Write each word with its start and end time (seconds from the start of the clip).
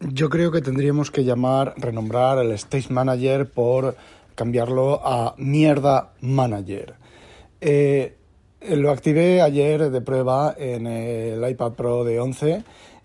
Yo 0.00 0.28
creo 0.28 0.52
que 0.52 0.60
tendríamos 0.60 1.10
que 1.10 1.24
llamar, 1.24 1.72
renombrar 1.78 2.38
el 2.38 2.52
Stage 2.52 2.92
Manager 2.92 3.48
por 3.50 3.96
cambiarlo 4.34 5.00
a 5.02 5.34
Mierda 5.38 6.12
Manager. 6.20 6.94
Eh, 7.62 8.14
lo 8.60 8.90
activé 8.90 9.40
ayer 9.40 9.90
de 9.90 10.00
prueba 10.02 10.54
en 10.58 10.86
el 10.86 11.48
iPad 11.48 11.72
Pro 11.72 12.04
de 12.04 12.20
11 12.20 12.62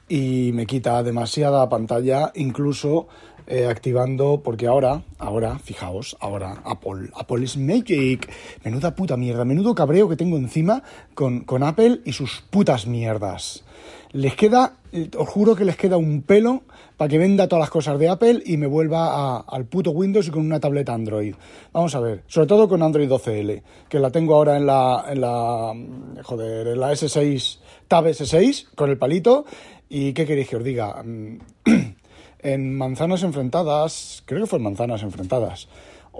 y 0.10 0.52
me 0.54 0.66
quita 0.66 1.02
demasiada 1.02 1.70
pantalla, 1.70 2.34
incluso 2.36 3.08
eh, 3.48 3.68
activando, 3.68 4.42
porque 4.44 4.68
ahora, 4.68 5.04
ahora, 5.18 5.60
fijaos, 5.60 6.18
ahora 6.20 6.62
Apple, 6.66 7.10
Apple 7.16 7.46
is 7.46 7.56
Magic, 7.56 8.30
menuda 8.66 8.96
puta 8.96 9.16
mierda, 9.16 9.46
menudo 9.46 9.74
cabreo 9.74 10.10
que 10.10 10.18
tengo 10.18 10.36
encima 10.36 10.84
con, 11.14 11.42
con 11.42 11.64
Apple 11.64 12.02
y 12.04 12.12
sus 12.12 12.44
putas 12.50 12.86
mierdas. 12.86 13.64
Les 14.12 14.36
queda, 14.36 14.74
os 15.18 15.30
juro 15.30 15.56
que 15.56 15.64
les 15.64 15.78
queda 15.78 15.96
un 15.96 16.22
pelo 16.22 16.64
para 17.02 17.10
que 17.10 17.18
venda 17.18 17.48
todas 17.48 17.62
las 17.62 17.72
cosas 17.72 17.98
de 17.98 18.10
Apple 18.10 18.44
y 18.46 18.58
me 18.58 18.68
vuelva 18.68 19.40
al 19.40 19.66
puto 19.66 19.90
Windows 19.90 20.28
y 20.28 20.30
con 20.30 20.46
una 20.46 20.60
tableta 20.60 20.94
Android. 20.94 21.34
Vamos 21.74 21.96
a 21.96 22.00
ver, 22.00 22.22
sobre 22.28 22.46
todo 22.46 22.70
con 22.70 22.84
Android 22.84 23.10
12L, 23.10 23.64
que 23.90 23.98
la 23.98 24.12
tengo 24.12 24.36
ahora 24.36 24.56
en 24.56 24.68
la, 24.68 25.06
en 25.10 25.20
la, 25.20 25.74
joder, 26.22 26.68
en 26.68 26.80
la 26.80 26.92
S6, 26.92 27.58
Tab 27.88 28.06
S6, 28.06 28.76
con 28.76 28.92
el 28.92 29.00
palito. 29.00 29.46
¿Y 29.90 30.14
qué 30.14 30.28
queréis 30.28 30.48
que 30.48 30.58
os 30.58 30.64
diga? 30.64 31.04
en 32.40 32.78
Manzanas 32.78 33.24
Enfrentadas, 33.24 34.22
creo 34.28 34.42
que 34.42 34.46
fue 34.46 34.60
en 34.60 34.66
Manzanas 34.66 35.02
Enfrentadas, 35.02 35.70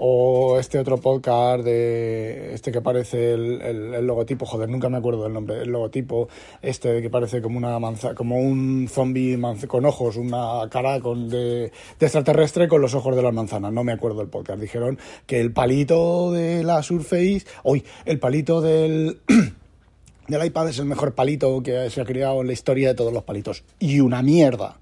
o 0.04 0.58
este 0.58 0.80
otro 0.80 0.98
podcast 0.98 1.62
de 1.62 2.54
este 2.54 2.72
que 2.72 2.80
parece 2.80 3.34
el, 3.34 4.04
logotipo, 4.04 4.44
joder, 4.44 4.68
nunca 4.68 4.88
me 4.88 4.96
acuerdo 4.96 5.22
del 5.22 5.32
nombre, 5.32 5.62
el 5.62 5.70
logotipo 5.70 6.28
este 6.60 7.00
que 7.00 7.08
parece 7.08 7.40
como 7.40 7.56
una 7.56 7.78
manza, 7.78 8.12
como 8.12 8.36
un 8.36 8.88
zombie 8.90 9.38
con 9.68 9.86
ojos, 9.86 10.16
una 10.16 10.68
cara 10.68 10.98
con 10.98 11.28
de, 11.28 11.70
extraterrestre 12.00 12.66
con 12.66 12.80
los 12.80 12.96
ojos 12.96 13.14
de 13.14 13.22
las 13.22 13.32
manzanas, 13.32 13.72
no 13.72 13.84
me 13.84 13.92
acuerdo 13.92 14.18
del 14.18 14.28
podcast, 14.28 14.60
dijeron 14.60 14.98
que 15.24 15.40
el 15.40 15.52
palito 15.52 16.32
de 16.32 16.64
la 16.64 16.82
Surface, 16.82 17.44
hoy 17.62 17.84
el 18.04 18.18
palito 18.18 18.60
del 18.60 19.20
del 20.26 20.44
iPad 20.44 20.70
es 20.70 20.80
el 20.80 20.86
mejor 20.86 21.14
palito 21.14 21.62
que 21.62 21.90
se 21.90 22.00
ha 22.00 22.04
creado 22.04 22.40
en 22.40 22.48
la 22.48 22.54
historia 22.54 22.88
de 22.88 22.94
todos 22.96 23.12
los 23.12 23.22
palitos. 23.22 23.62
Y 23.78 24.00
una 24.00 24.20
mierda. 24.20 24.78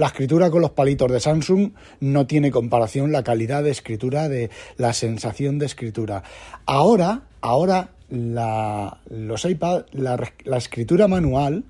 La 0.00 0.06
escritura 0.06 0.50
con 0.50 0.62
los 0.62 0.70
palitos 0.70 1.12
de 1.12 1.20
Samsung 1.20 1.72
no 2.00 2.26
tiene 2.26 2.50
comparación 2.50 3.12
la 3.12 3.22
calidad 3.22 3.62
de 3.62 3.70
escritura, 3.70 4.30
de 4.30 4.48
la 4.78 4.94
sensación 4.94 5.58
de 5.58 5.66
escritura. 5.66 6.22
Ahora, 6.64 7.24
ahora 7.42 7.90
los 8.08 9.44
iPad, 9.44 9.84
la, 9.92 10.32
la 10.44 10.56
escritura 10.56 11.06
manual 11.06 11.64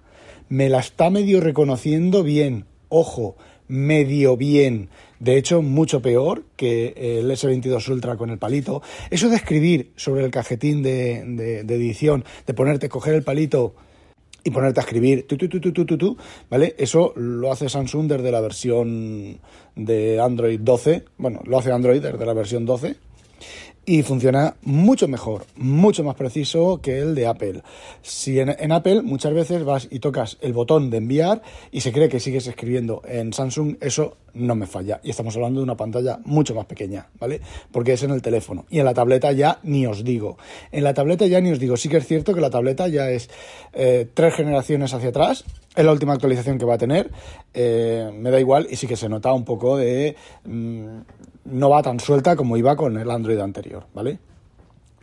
me 0.49 0.69
la 0.69 0.79
está 0.79 1.11
medio 1.11 1.41
reconociendo 1.41 2.23
bien. 2.23 2.67
Ojo, 2.89 3.35
medio 3.67 4.37
bien. 4.37 4.91
De 5.19 5.37
hecho, 5.37 5.61
mucho 5.61 6.01
peor 6.01 6.45
que 6.55 7.19
el 7.19 7.29
S22 7.33 7.89
Ultra 7.89 8.15
con 8.17 8.31
el 8.31 8.39
palito. 8.39 8.81
Eso 9.11 9.29
de 9.29 9.35
escribir 9.35 9.91
sobre 9.97 10.25
el 10.25 10.31
cajetín 10.31 10.85
de, 10.85 11.25
de 11.65 11.75
edición, 11.75 12.25
de 12.47 12.55
ponerte, 12.55 12.89
coger 12.89 13.15
el 13.15 13.25
palito 13.25 13.75
y 14.45 14.51
ponerte 14.51 14.81
a 14.81 14.83
escribir, 14.83 15.27
tu, 15.27 15.37
tu, 15.37 15.49
tu, 15.49 15.61
tu, 15.61 15.73
tu, 15.73 15.99
tu, 15.99 16.17
¿vale? 16.49 16.75
Eso 16.79 17.13
lo 17.17 17.53
hace 17.53 17.69
Samsung 17.69 18.07
desde 18.07 18.31
la 18.31 18.41
versión 18.41 19.39
de 19.77 20.21
Android 20.21 20.61
12, 20.61 21.05
bueno, 21.19 21.41
lo 21.45 21.59
hace 21.59 21.73
Android 21.73 22.01
desde 22.01 22.25
la 22.25 22.35
versión 22.35 22.65
12, 22.65 22.97
y 23.87 24.03
funciona 24.03 24.57
mucho 24.63 25.09
mejor, 25.09 25.47
mucho 25.57 26.05
más 26.05 26.15
preciso 26.15 26.81
que 26.83 27.01
el 27.01 27.15
de 27.15 27.27
Apple. 27.27 27.63
Si 28.03 28.39
en, 28.39 28.73
Apple 28.73 29.03
muchas 29.03 29.33
veces 29.33 29.65
vas 29.65 29.89
y 29.91 29.99
tocas 30.01 30.39
el 30.43 30.53
botón 30.53 30.91
de 30.91 30.99
enviar 30.99 31.43
y 31.73 31.81
se 31.81 31.93
cree 31.93 32.09
que 32.09 32.21
sigues 32.21 32.47
escribiendo, 32.47 33.03
en 33.05 33.33
Samsung 33.33 33.77
eso 33.81 34.17
no 34.35 34.55
me 34.55 34.67
falla. 34.67 35.01
Y 35.03 35.11
estamos 35.11 35.35
hablando 35.37 35.61
de 35.61 35.65
una 35.65 35.77
pantalla 35.77 36.21
mucho 36.25 36.55
más 36.55 36.67
pequeña, 36.67 37.09
¿vale? 37.19 37.41
Porque 37.73 37.93
es 37.95 38.03
en 38.03 38.11
el 38.11 38.23
teléfono. 38.23 38.67
Y 38.71 38.79
en 38.79 38.85
la 38.85 38.95
tableta 38.95 39.33
ya 39.33 39.59
ni 39.63 39.87
os 39.87 40.05
digo. 40.05 40.39
En 40.73 40.85
la 40.85 40.95
tableta 40.95 41.27
ya 41.27 41.41
ni 41.41 41.53
os 41.53 41.59
digo. 41.59 41.77
Sí 41.77 41.89
que 41.89 41.99
es 41.99 42.07
cierto 42.07 42.35
que 42.35 42.41
la 42.41 42.51
tableta 42.51 42.89
ya 42.89 43.11
es 43.11 43.31
eh, 43.73 44.09
tres 44.13 44.35
generaciones 44.35 44.95
hacia 44.95 45.11
atrás. 45.11 45.45
Es 45.75 45.85
la 45.85 45.93
última 45.93 46.15
actualización 46.15 46.59
que 46.59 46.65
va 46.65 46.75
a 46.75 46.79
tener. 46.79 47.11
Eh, 47.55 48.11
me 48.15 48.31
da 48.31 48.41
igual 48.41 48.67
y 48.71 48.77
sí 48.77 48.87
que 48.87 48.97
se 48.97 49.09
nota 49.09 49.33
un 49.33 49.45
poco 49.45 49.77
de... 49.77 50.17
Mm, 50.45 51.01
no 51.45 51.71
va 51.71 51.83
tan 51.83 52.01
suelta 52.01 52.37
como 52.37 52.57
iba 52.57 52.77
con 52.77 52.97
el 52.99 53.11
Android 53.11 53.39
anterior, 53.39 53.87
¿vale? 53.95 54.19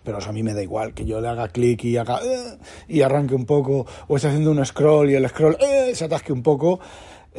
Pero 0.04 0.20
a 0.26 0.32
mí 0.32 0.42
me 0.42 0.54
da 0.54 0.64
igual 0.64 0.94
que 0.94 1.06
yo 1.06 1.20
le 1.20 1.28
haga 1.28 1.50
clic 1.50 1.84
y 1.84 1.98
haga 1.98 2.22
eh, 2.24 2.58
y 2.88 3.02
arranque 3.02 3.36
un 3.36 3.46
poco, 3.46 3.86
o 4.08 4.16
esté 4.16 4.30
haciendo 4.30 4.52
un 4.52 4.66
scroll 4.66 5.10
y 5.10 5.16
el 5.16 5.28
scroll 5.28 5.58
se 5.94 6.06
atasque 6.06 6.32
un 6.32 6.44
poco, 6.44 6.80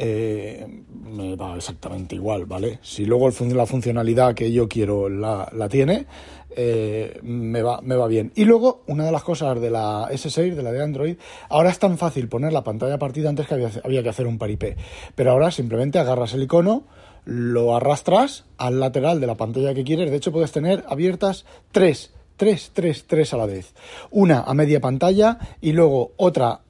eh, 0.01 0.65
me 1.03 1.35
da 1.35 1.57
exactamente 1.57 2.15
igual, 2.15 2.45
¿vale? 2.45 2.79
Si 2.81 3.03
luego 3.03 3.29
la 3.29 3.65
funcionalidad 3.65 4.33
que 4.33 4.49
yo 4.49 4.69
quiero 4.69 5.09
la, 5.09 5.67
tiene, 5.69 6.05
me, 7.21 7.61
va, 7.61 7.81
me 7.81 7.95
va 7.97 8.07
bien. 8.07 8.31
Y 8.33 8.45
luego, 8.45 8.83
una 8.87 9.03
de 9.05 9.11
las 9.11 9.23
cosas 9.23 9.59
de 9.59 9.69
la 9.69 10.07
S6, 10.09 10.55
de 10.55 10.63
la 10.63 10.71
de 10.71 10.81
Android, 10.81 11.17
ahora 11.49 11.69
es 11.69 11.79
tan 11.79 11.97
fácil 11.97 12.29
poner 12.29 12.53
la 12.53 12.63
pantalla 12.63 12.97
partida 12.97 13.27
antes 13.27 13.45
que 13.45 13.55
había, 13.83 14.03
que 14.03 14.09
hacer 14.09 14.25
un 14.25 14.37
paripé. 14.37 14.77
Pero 15.15 15.31
ahora 15.31 15.51
simplemente 15.51 15.99
agarras 15.99 16.33
el 16.33 16.43
icono, 16.43 16.85
lo 17.25 17.75
arrastras 17.75 18.45
al 18.57 18.79
lateral 18.79 19.19
de 19.19 19.27
la 19.27 19.35
pantalla 19.35 19.73
que 19.73 19.83
quieres. 19.83 20.11
De 20.11 20.17
hecho, 20.17 20.31
puedes 20.31 20.53
tener 20.53 20.85
abiertas 20.87 21.45
tres, 21.73 22.13
tres, 22.37 22.71
tres, 22.73 23.03
tres 23.05 23.33
a 23.33 23.37
la 23.37 23.45
vez. 23.45 23.73
Una 24.11 24.43
a 24.43 24.53
media 24.53 24.79
pantalla 24.79 25.39
y 25.59 25.73
luego 25.73 26.13
otra 26.15 26.61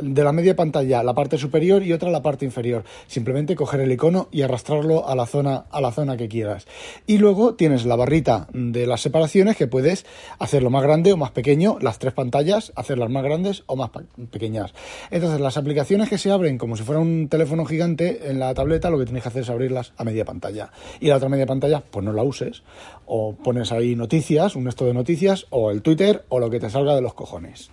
de 0.00 0.24
la 0.24 0.32
media 0.32 0.54
pantalla 0.54 1.02
la 1.02 1.14
parte 1.14 1.38
superior 1.38 1.82
y 1.82 1.92
otra 1.92 2.10
la 2.10 2.22
parte 2.22 2.44
inferior. 2.44 2.84
Simplemente 3.06 3.56
coger 3.56 3.80
el 3.80 3.92
icono 3.92 4.28
y 4.30 4.42
arrastrarlo 4.42 5.08
a 5.08 5.14
la 5.14 5.26
zona, 5.26 5.64
a 5.70 5.80
la 5.80 5.92
zona 5.92 6.16
que 6.16 6.28
quieras. 6.28 6.66
Y 7.06 7.18
luego 7.18 7.54
tienes 7.54 7.86
la 7.86 7.96
barrita 7.96 8.48
de 8.52 8.86
las 8.86 9.00
separaciones 9.00 9.56
que 9.56 9.66
puedes 9.66 10.04
hacerlo 10.38 10.70
más 10.70 10.82
grande 10.82 11.12
o 11.12 11.16
más 11.16 11.30
pequeño, 11.30 11.78
las 11.80 11.98
tres 11.98 12.12
pantallas, 12.12 12.72
hacerlas 12.76 13.10
más 13.10 13.24
grandes 13.24 13.62
o 13.66 13.76
más 13.76 13.90
pequeñas. 14.30 14.74
Entonces, 15.10 15.40
las 15.40 15.56
aplicaciones 15.56 16.08
que 16.08 16.18
se 16.18 16.30
abren 16.30 16.58
como 16.58 16.76
si 16.76 16.82
fuera 16.82 17.00
un 17.00 17.28
teléfono 17.28 17.64
gigante 17.64 18.30
en 18.30 18.38
la 18.38 18.52
tableta, 18.54 18.90
lo 18.90 18.98
que 18.98 19.04
tienes 19.04 19.22
que 19.22 19.28
hacer 19.30 19.42
es 19.42 19.50
abrirlas 19.50 19.92
a 19.96 20.04
media 20.04 20.24
pantalla. 20.24 20.70
Y 21.00 21.06
la 21.08 21.16
otra 21.16 21.28
media 21.28 21.46
pantalla, 21.46 21.82
pues 21.90 22.04
no 22.04 22.12
la 22.12 22.22
uses. 22.22 22.62
O 23.06 23.34
pones 23.34 23.72
ahí 23.72 23.96
noticias, 23.96 24.56
un 24.56 24.68
esto 24.68 24.84
de 24.84 24.94
noticias, 24.94 25.46
o 25.50 25.70
el 25.70 25.82
Twitter, 25.82 26.24
o 26.28 26.38
lo 26.38 26.50
que 26.50 26.60
te 26.60 26.70
salga 26.70 26.94
de 26.94 27.00
los 27.00 27.14
cojones. 27.14 27.70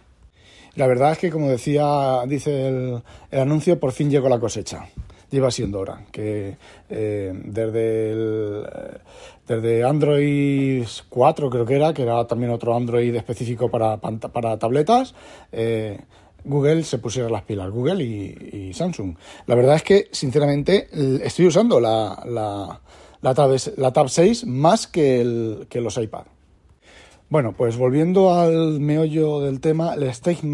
La 0.76 0.88
verdad 0.88 1.14
es 1.14 1.20
que, 1.20 1.32
como 1.32 1.50
decía, 1.50 2.22
dice 2.28 2.68
el, 2.68 3.02
anuncio, 3.32 3.80
por 3.80 3.94
fin 3.94 4.10
llegó 4.10 4.28
la 4.28 4.40
cosecha. 4.40 4.90
Lleva 5.32 5.50
siendo 5.50 5.80
hora, 5.80 6.06
que 6.12 6.58
eh, 6.90 7.34
desde, 7.46 8.12
el, 8.12 8.68
desde 9.48 9.84
Android 9.84 10.86
4 11.10 11.50
creo 11.50 11.66
que 11.66 11.76
era, 11.76 11.94
que 11.94 12.04
era 12.04 12.28
también 12.28 12.52
otro 12.52 12.76
Android 12.76 13.16
específico 13.16 13.70
para, 13.70 13.98
para 13.98 14.60
tabletas, 14.60 15.16
eh, 15.52 16.00
Google 16.44 16.84
se 16.84 17.00
pusiera 17.00 17.30
las 17.30 17.42
pilas, 17.44 17.72
Google 17.72 18.04
y, 18.04 18.72
Samsung. 18.74 19.16
La 19.48 19.56
verdad 19.56 19.78
es 19.78 19.84
que, 19.84 20.08
sinceramente, 20.12 20.90
estoy 21.26 21.48
usando 21.48 21.80
la, 21.80 22.22
la, 22.26 22.82
la, 23.22 23.34
Tab, 23.34 23.56
la 23.78 23.92
Tab 23.92 24.10
6 24.10 24.46
más 24.46 24.88
que, 24.88 25.22
el, 25.22 25.68
que 25.70 25.82
los 25.82 25.98
iPad. 25.98 26.26
Bueno, 27.28 27.54
pues 27.54 27.76
volviendo 27.76 28.34
al 28.36 28.80
meollo 28.80 29.40
del 29.40 29.60
tema, 29.60 29.96
el 29.96 30.04
Stage, 30.04 30.46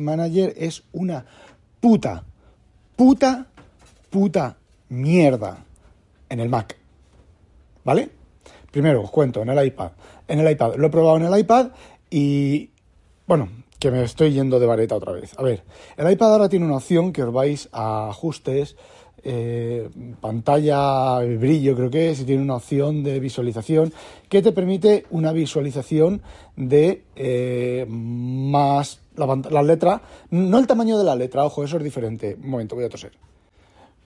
Manager 0.00 0.52
es 0.56 0.82
una 0.92 1.24
puta, 1.80 2.24
puta, 2.96 3.46
puta 4.10 4.56
mierda 4.88 5.64
en 6.28 6.40
el 6.40 6.48
Mac. 6.48 6.76
¿Vale? 7.84 8.10
Primero 8.72 9.02
os 9.02 9.10
cuento, 9.12 9.42
en 9.42 9.50
el 9.50 9.64
iPad. 9.64 9.92
En 10.26 10.40
el 10.40 10.50
iPad, 10.50 10.74
lo 10.74 10.88
he 10.88 10.90
probado 10.90 11.18
en 11.18 11.24
el 11.24 11.38
iPad 11.38 11.68
y, 12.10 12.70
bueno, 13.28 13.48
que 13.78 13.92
me 13.92 14.02
estoy 14.02 14.32
yendo 14.32 14.58
de 14.58 14.66
vareta 14.66 14.96
otra 14.96 15.12
vez. 15.12 15.38
A 15.38 15.42
ver, 15.42 15.62
el 15.96 16.10
iPad 16.10 16.32
ahora 16.32 16.48
tiene 16.48 16.66
una 16.66 16.78
opción 16.78 17.12
que 17.12 17.22
os 17.22 17.32
vais 17.32 17.68
a 17.70 18.08
ajustes 18.08 18.76
eh, 19.24 19.88
pantalla 20.20 21.20
brillo 21.38 21.76
creo 21.76 21.90
que 21.90 22.10
es, 22.10 22.26
tiene 22.26 22.42
una 22.42 22.56
opción 22.56 23.04
de 23.04 23.20
visualización 23.20 23.92
que 24.28 24.42
te 24.42 24.52
permite 24.52 25.06
una 25.10 25.32
visualización 25.32 26.22
de 26.56 27.02
eh, 27.14 27.86
más 27.88 29.00
la, 29.16 29.42
la, 29.50 29.62
letra, 29.62 30.02
no 30.30 30.58
el 30.58 30.66
tamaño 30.66 30.98
de 30.98 31.04
la 31.04 31.14
letra, 31.14 31.44
ojo, 31.44 31.64
eso 31.64 31.76
es 31.76 31.84
diferente. 31.84 32.36
Un 32.42 32.50
momento, 32.50 32.74
voy 32.74 32.84
a 32.84 32.88
toser. 32.88 33.12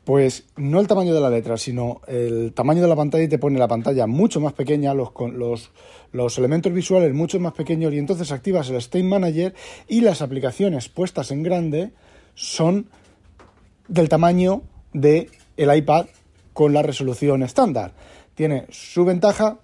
Pues 0.04 0.44
no 0.56 0.80
el 0.80 0.86
tamaño 0.86 1.14
de 1.14 1.20
la 1.20 1.30
letra, 1.30 1.56
sino 1.56 2.00
el 2.06 2.52
tamaño 2.54 2.82
de 2.82 2.88
la 2.88 2.94
pantalla 2.94 3.24
y 3.24 3.28
te 3.28 3.38
pone 3.38 3.58
la 3.58 3.66
pantalla 3.66 4.06
mucho 4.06 4.40
más 4.40 4.52
pequeña, 4.52 4.94
los, 4.94 5.10
los, 5.32 5.70
los 6.12 6.38
elementos 6.38 6.72
visuales 6.72 7.12
mucho 7.12 7.40
más 7.40 7.54
pequeños 7.54 7.92
y 7.92 7.98
entonces 7.98 8.30
activas 8.30 8.70
el 8.70 8.76
State 8.76 9.02
Manager 9.02 9.54
y 9.88 10.02
las 10.02 10.22
aplicaciones 10.22 10.88
puestas 10.88 11.32
en 11.32 11.42
grande 11.42 11.90
son 12.34 12.86
del 13.88 14.08
tamaño 14.08 14.62
de 15.00 15.31
el 15.56 15.75
iPad 15.75 16.06
con 16.52 16.72
la 16.72 16.82
resolución 16.82 17.43
estándar. 17.43 17.93
Tiene 18.34 18.66
su 18.70 19.04
ventaja, 19.04 19.58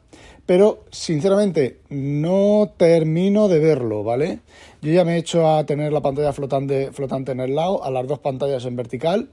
pero 0.47 0.85
sinceramente 0.91 1.81
no 1.89 2.73
termino 2.77 3.49
de 3.49 3.59
verlo, 3.59 4.05
¿vale? 4.05 4.41
Yo 4.81 4.93
ya 4.93 5.05
me 5.05 5.15
he 5.15 5.19
hecho 5.19 5.49
a 5.49 5.65
tener 5.65 5.93
la 5.93 6.01
pantalla 6.01 6.33
flotante, 6.33 6.93
flotante 6.93 7.33
en 7.33 7.41
el 7.41 7.55
lado, 7.55 7.85
a 7.85 7.91
las 7.91 8.07
dos 8.07 8.19
pantallas 8.19 8.65
en 8.65 8.77
vertical 8.77 9.31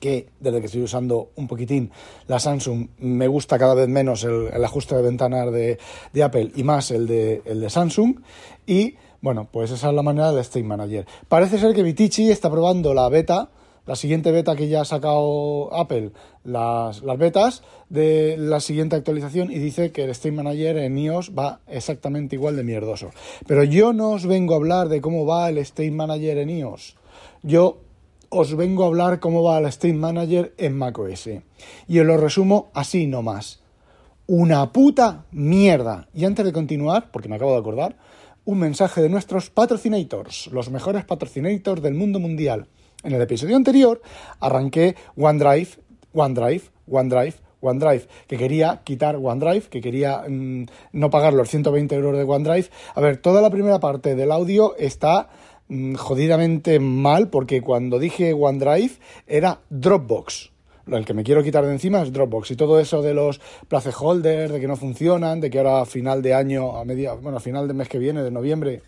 que 0.00 0.28
desde 0.40 0.60
que 0.60 0.66
estoy 0.66 0.82
usando 0.82 1.30
un 1.36 1.48
poquitín 1.48 1.90
la 2.26 2.38
Samsung 2.38 2.88
me 2.98 3.28
gusta 3.28 3.58
cada 3.58 3.74
vez 3.74 3.88
menos 3.88 4.24
el, 4.24 4.62
ajuste 4.62 4.94
de 4.94 5.00
ventanas 5.00 5.50
de, 5.50 5.78
Apple 6.22 6.52
y 6.54 6.64
más 6.64 6.90
el 6.90 7.06
de, 7.06 7.40
el 7.46 7.62
de 7.62 7.70
Samsung 7.70 8.20
y 8.66 8.96
bueno, 9.22 9.48
pues 9.50 9.70
esa 9.70 9.88
es 9.88 9.94
la 9.94 10.02
manera 10.02 10.30
del 10.30 10.40
State 10.40 10.64
Manager. 10.64 11.06
Parece 11.28 11.58
ser 11.58 11.74
que 11.74 11.82
Vitici 11.82 12.30
está 12.30 12.50
probando 12.50 12.94
la 12.94 13.08
beta, 13.08 13.48
la 13.86 13.96
siguiente 13.96 14.32
beta 14.32 14.56
que 14.56 14.68
ya 14.68 14.82
ha 14.82 14.84
sacado 14.84 15.72
Apple, 15.74 16.10
las, 16.44 17.02
las 17.02 17.18
betas 17.18 17.62
de 17.88 18.36
la 18.36 18.60
siguiente 18.60 18.96
actualización 18.96 19.50
y 19.50 19.58
dice 19.58 19.92
que 19.92 20.04
el 20.04 20.10
State 20.10 20.32
Manager 20.32 20.76
en 20.78 20.98
iOS 20.98 21.32
va 21.36 21.60
exactamente 21.68 22.36
igual 22.36 22.56
de 22.56 22.64
mierdoso. 22.64 23.10
Pero 23.46 23.64
yo 23.64 23.92
no 23.92 24.10
os 24.10 24.26
vengo 24.26 24.54
a 24.54 24.56
hablar 24.56 24.88
de 24.88 25.00
cómo 25.00 25.24
va 25.24 25.48
el 25.48 25.58
State 25.58 25.92
Manager 25.92 26.38
en 26.38 26.50
iOS. 26.50 26.96
Yo 27.42 27.80
os 28.28 28.56
vengo 28.56 28.84
a 28.84 28.86
hablar 28.86 29.20
cómo 29.20 29.42
va 29.42 29.58
el 29.58 29.66
State 29.66 29.94
Manager 29.94 30.54
en 30.58 30.76
macOS. 30.76 31.28
Y 31.86 31.98
os 31.98 32.06
lo 32.06 32.16
resumo 32.16 32.70
así 32.74 33.06
nomás. 33.06 33.60
Una 34.26 34.72
puta 34.72 35.26
mierda. 35.30 36.08
Y 36.12 36.24
antes 36.24 36.44
de 36.44 36.52
continuar, 36.52 37.10
porque 37.12 37.28
me 37.28 37.36
acabo 37.36 37.52
de 37.52 37.58
acordar, 37.58 37.96
un 38.44 38.58
mensaje 38.58 39.00
de 39.00 39.08
nuestros 39.08 39.50
patrocinators, 39.50 40.48
los 40.48 40.70
mejores 40.70 41.04
patrocinators 41.04 41.82
del 41.82 41.94
mundo 41.94 42.20
mundial. 42.20 42.68
En 43.02 43.12
el 43.12 43.22
episodio 43.22 43.56
anterior 43.56 44.00
arranqué 44.40 44.96
OneDrive, 45.16 45.68
OneDrive, 46.12 46.62
OneDrive, 46.88 47.34
OneDrive, 47.60 48.06
que 48.26 48.36
quería 48.36 48.82
quitar 48.84 49.16
OneDrive, 49.16 49.62
que 49.68 49.80
quería 49.80 50.24
mm, 50.28 50.66
no 50.92 51.10
pagar 51.10 51.32
los 51.32 51.48
120 51.48 51.94
euros 51.94 52.16
de 52.16 52.24
OneDrive. 52.24 52.68
A 52.94 53.00
ver, 53.00 53.16
toda 53.18 53.40
la 53.40 53.50
primera 53.50 53.80
parte 53.80 54.14
del 54.14 54.32
audio 54.32 54.76
está 54.76 55.28
Mm, 55.68 55.94
jodidamente 55.94 56.78
mal 56.78 57.28
porque 57.28 57.60
cuando 57.60 57.98
dije 57.98 58.32
OneDrive 58.32 58.92
era 59.26 59.60
Dropbox. 59.68 60.52
El 60.86 61.04
que 61.04 61.14
me 61.14 61.24
quiero 61.24 61.42
quitar 61.42 61.66
de 61.66 61.72
encima 61.72 62.02
es 62.02 62.12
Dropbox. 62.12 62.52
Y 62.52 62.56
todo 62.56 62.78
eso 62.78 63.02
de 63.02 63.12
los 63.12 63.40
placeholders, 63.66 64.52
de 64.52 64.60
que 64.60 64.68
no 64.68 64.76
funcionan, 64.76 65.40
de 65.40 65.50
que 65.50 65.58
ahora 65.58 65.80
a 65.80 65.86
final 65.86 66.22
de 66.22 66.34
año, 66.34 66.76
a 66.76 66.84
media, 66.84 67.14
bueno, 67.14 67.38
a 67.38 67.40
final 67.40 67.66
del 67.66 67.76
mes 67.76 67.88
que 67.88 67.98
viene, 67.98 68.22
de 68.22 68.30
noviembre, 68.30 68.82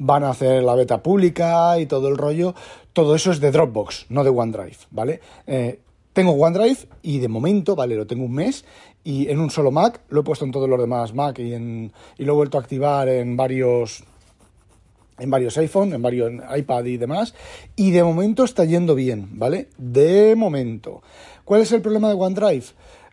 van 0.00 0.24
a 0.24 0.30
hacer 0.30 0.62
la 0.62 0.74
beta 0.74 1.02
pública 1.02 1.78
y 1.78 1.86
todo 1.86 2.08
el 2.08 2.16
rollo. 2.16 2.54
Todo 2.92 3.14
eso 3.14 3.30
es 3.30 3.38
de 3.38 3.52
Dropbox, 3.52 4.06
no 4.08 4.24
de 4.24 4.30
OneDrive, 4.30 4.76
¿vale? 4.90 5.20
Eh, 5.46 5.78
tengo 6.12 6.32
OneDrive 6.32 6.88
y 7.02 7.18
de 7.18 7.28
momento, 7.28 7.76
vale, 7.76 7.94
lo 7.94 8.06
tengo 8.06 8.24
un 8.24 8.32
mes 8.32 8.64
y 9.04 9.28
en 9.28 9.38
un 9.38 9.50
solo 9.50 9.70
Mac, 9.70 10.00
lo 10.08 10.20
he 10.20 10.24
puesto 10.24 10.44
en 10.44 10.50
todos 10.50 10.68
los 10.68 10.80
demás 10.80 11.14
Mac 11.14 11.38
y, 11.38 11.54
en, 11.54 11.92
y 12.18 12.24
lo 12.24 12.32
he 12.32 12.36
vuelto 12.36 12.58
a 12.58 12.62
activar 12.62 13.08
en 13.08 13.36
varios 13.36 14.02
en 15.18 15.30
varios 15.30 15.58
iPhone, 15.58 15.92
en 15.92 16.00
varios 16.00 16.32
iPad 16.56 16.84
y 16.86 16.96
demás, 16.96 17.34
y 17.76 17.90
de 17.90 18.02
momento 18.02 18.42
está 18.42 18.64
yendo 18.64 18.94
bien, 18.94 19.28
¿vale? 19.38 19.68
De 19.76 20.34
momento. 20.34 21.02
¿Cuál 21.44 21.60
es 21.60 21.72
el 21.72 21.82
problema 21.82 22.08
de 22.08 22.14
OneDrive? 22.14 22.64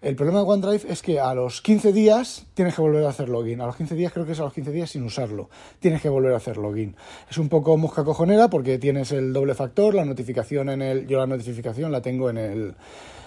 El 0.08 0.16
problema 0.16 0.40
de 0.40 0.46
OneDrive 0.46 0.90
es 0.90 1.02
que 1.02 1.20
a 1.20 1.34
los 1.34 1.62
15 1.62 1.92
días 1.92 2.46
tienes 2.54 2.74
que 2.76 2.82
volver 2.82 3.04
a 3.04 3.10
hacer 3.10 3.28
login. 3.28 3.60
A 3.60 3.66
los 3.66 3.76
15 3.76 3.94
días, 3.94 4.14
creo 4.14 4.26
que 4.26 4.32
es 4.32 4.40
a 4.40 4.44
los 4.44 4.54
15 4.54 4.72
días 4.72 4.90
sin 4.90 5.04
usarlo. 5.04 5.50
Tienes 5.82 6.02
que 6.02 6.08
volver 6.08 6.32
a 6.32 6.38
hacer 6.38 6.56
login. 6.56 6.96
Es 7.30 7.38
un 7.38 7.50
poco 7.50 7.76
mosca 7.76 8.06
cojonera 8.06 8.50
porque 8.50 8.78
tienes 8.78 9.12
el 9.12 9.34
doble 9.34 9.54
factor, 9.54 9.94
la 9.94 10.06
notificación 10.06 10.70
en 10.70 10.82
el. 10.82 11.08
Yo 11.08 11.18
la 11.18 11.28
notificación 11.28 11.92
la 11.92 12.02
tengo 12.02 12.30
en 12.30 12.38
el 12.38 12.76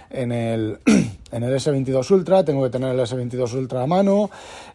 en 0.09 0.33
el, 0.33 0.79
en 0.87 1.43
el 1.43 1.55
S22 1.55 2.11
Ultra, 2.13 2.47
tengo 2.47 2.63
que 2.63 2.71
tener 2.71 2.95
el 2.95 3.01
S22 3.01 3.53
Ultra 3.53 3.83
a 3.83 3.87
mano, 3.87 4.31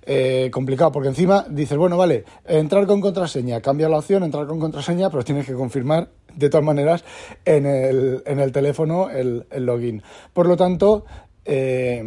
eh, 0.05 0.51
complicado 0.53 0.91
porque 0.91 1.09
encima 1.09 1.47
dices, 1.49 1.75
bueno, 1.75 1.97
vale, 1.97 2.23
entrar 2.45 2.85
con 2.85 3.01
contraseña, 3.01 3.61
cambia 3.61 3.89
la 3.89 3.97
opción, 3.97 4.23
entrar 4.23 4.45
con 4.45 4.59
contraseña, 4.59 5.09
pero 5.09 5.23
tienes 5.23 5.47
que 5.47 5.53
confirmar 5.53 6.09
de 6.35 6.49
todas 6.49 6.65
maneras 6.65 7.03
en 7.45 7.65
el, 7.65 8.21
en 8.25 8.39
el 8.39 8.51
teléfono 8.51 9.09
el, 9.09 9.45
el 9.49 9.65
login. 9.65 10.03
Por 10.33 10.47
lo 10.47 10.55
tanto, 10.55 11.05
eh, 11.45 12.03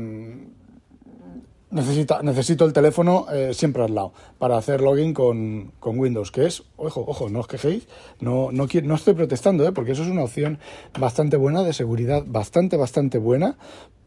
necesita, 1.70 2.22
necesito 2.22 2.64
el 2.64 2.72
teléfono 2.72 3.26
eh, 3.32 3.52
siempre 3.52 3.82
al 3.82 3.94
lado 3.94 4.12
para 4.38 4.56
hacer 4.56 4.80
login 4.80 5.12
con, 5.12 5.72
Windows, 5.82 6.30
que 6.30 6.46
es, 6.46 6.62
ojo, 6.76 7.04
ojo, 7.06 7.28
no 7.28 7.40
os 7.40 7.46
quejéis, 7.46 7.86
no, 8.20 8.50
no, 8.52 8.66
no 8.82 8.94
estoy 8.94 9.14
protestando, 9.14 9.66
¿eh? 9.66 9.72
porque 9.72 9.92
eso 9.92 10.02
es 10.02 10.08
una 10.08 10.24
opción 10.24 10.58
bastante 10.98 11.36
buena, 11.36 11.62
de 11.62 11.72
seguridad 11.72 12.24
bastante, 12.26 12.76
bastante 12.76 13.18
buena, 13.18 13.56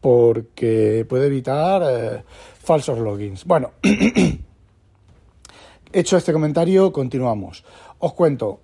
porque 0.00 1.06
puede 1.08 1.26
evitar 1.26 1.82
eh, 1.86 2.22
falsos 2.60 2.98
logins. 2.98 3.44
Bueno, 3.44 3.70
hecho 5.92 6.16
este 6.16 6.32
comentario, 6.32 6.92
continuamos. 6.92 7.64
Os 7.98 8.14
cuento, 8.14 8.60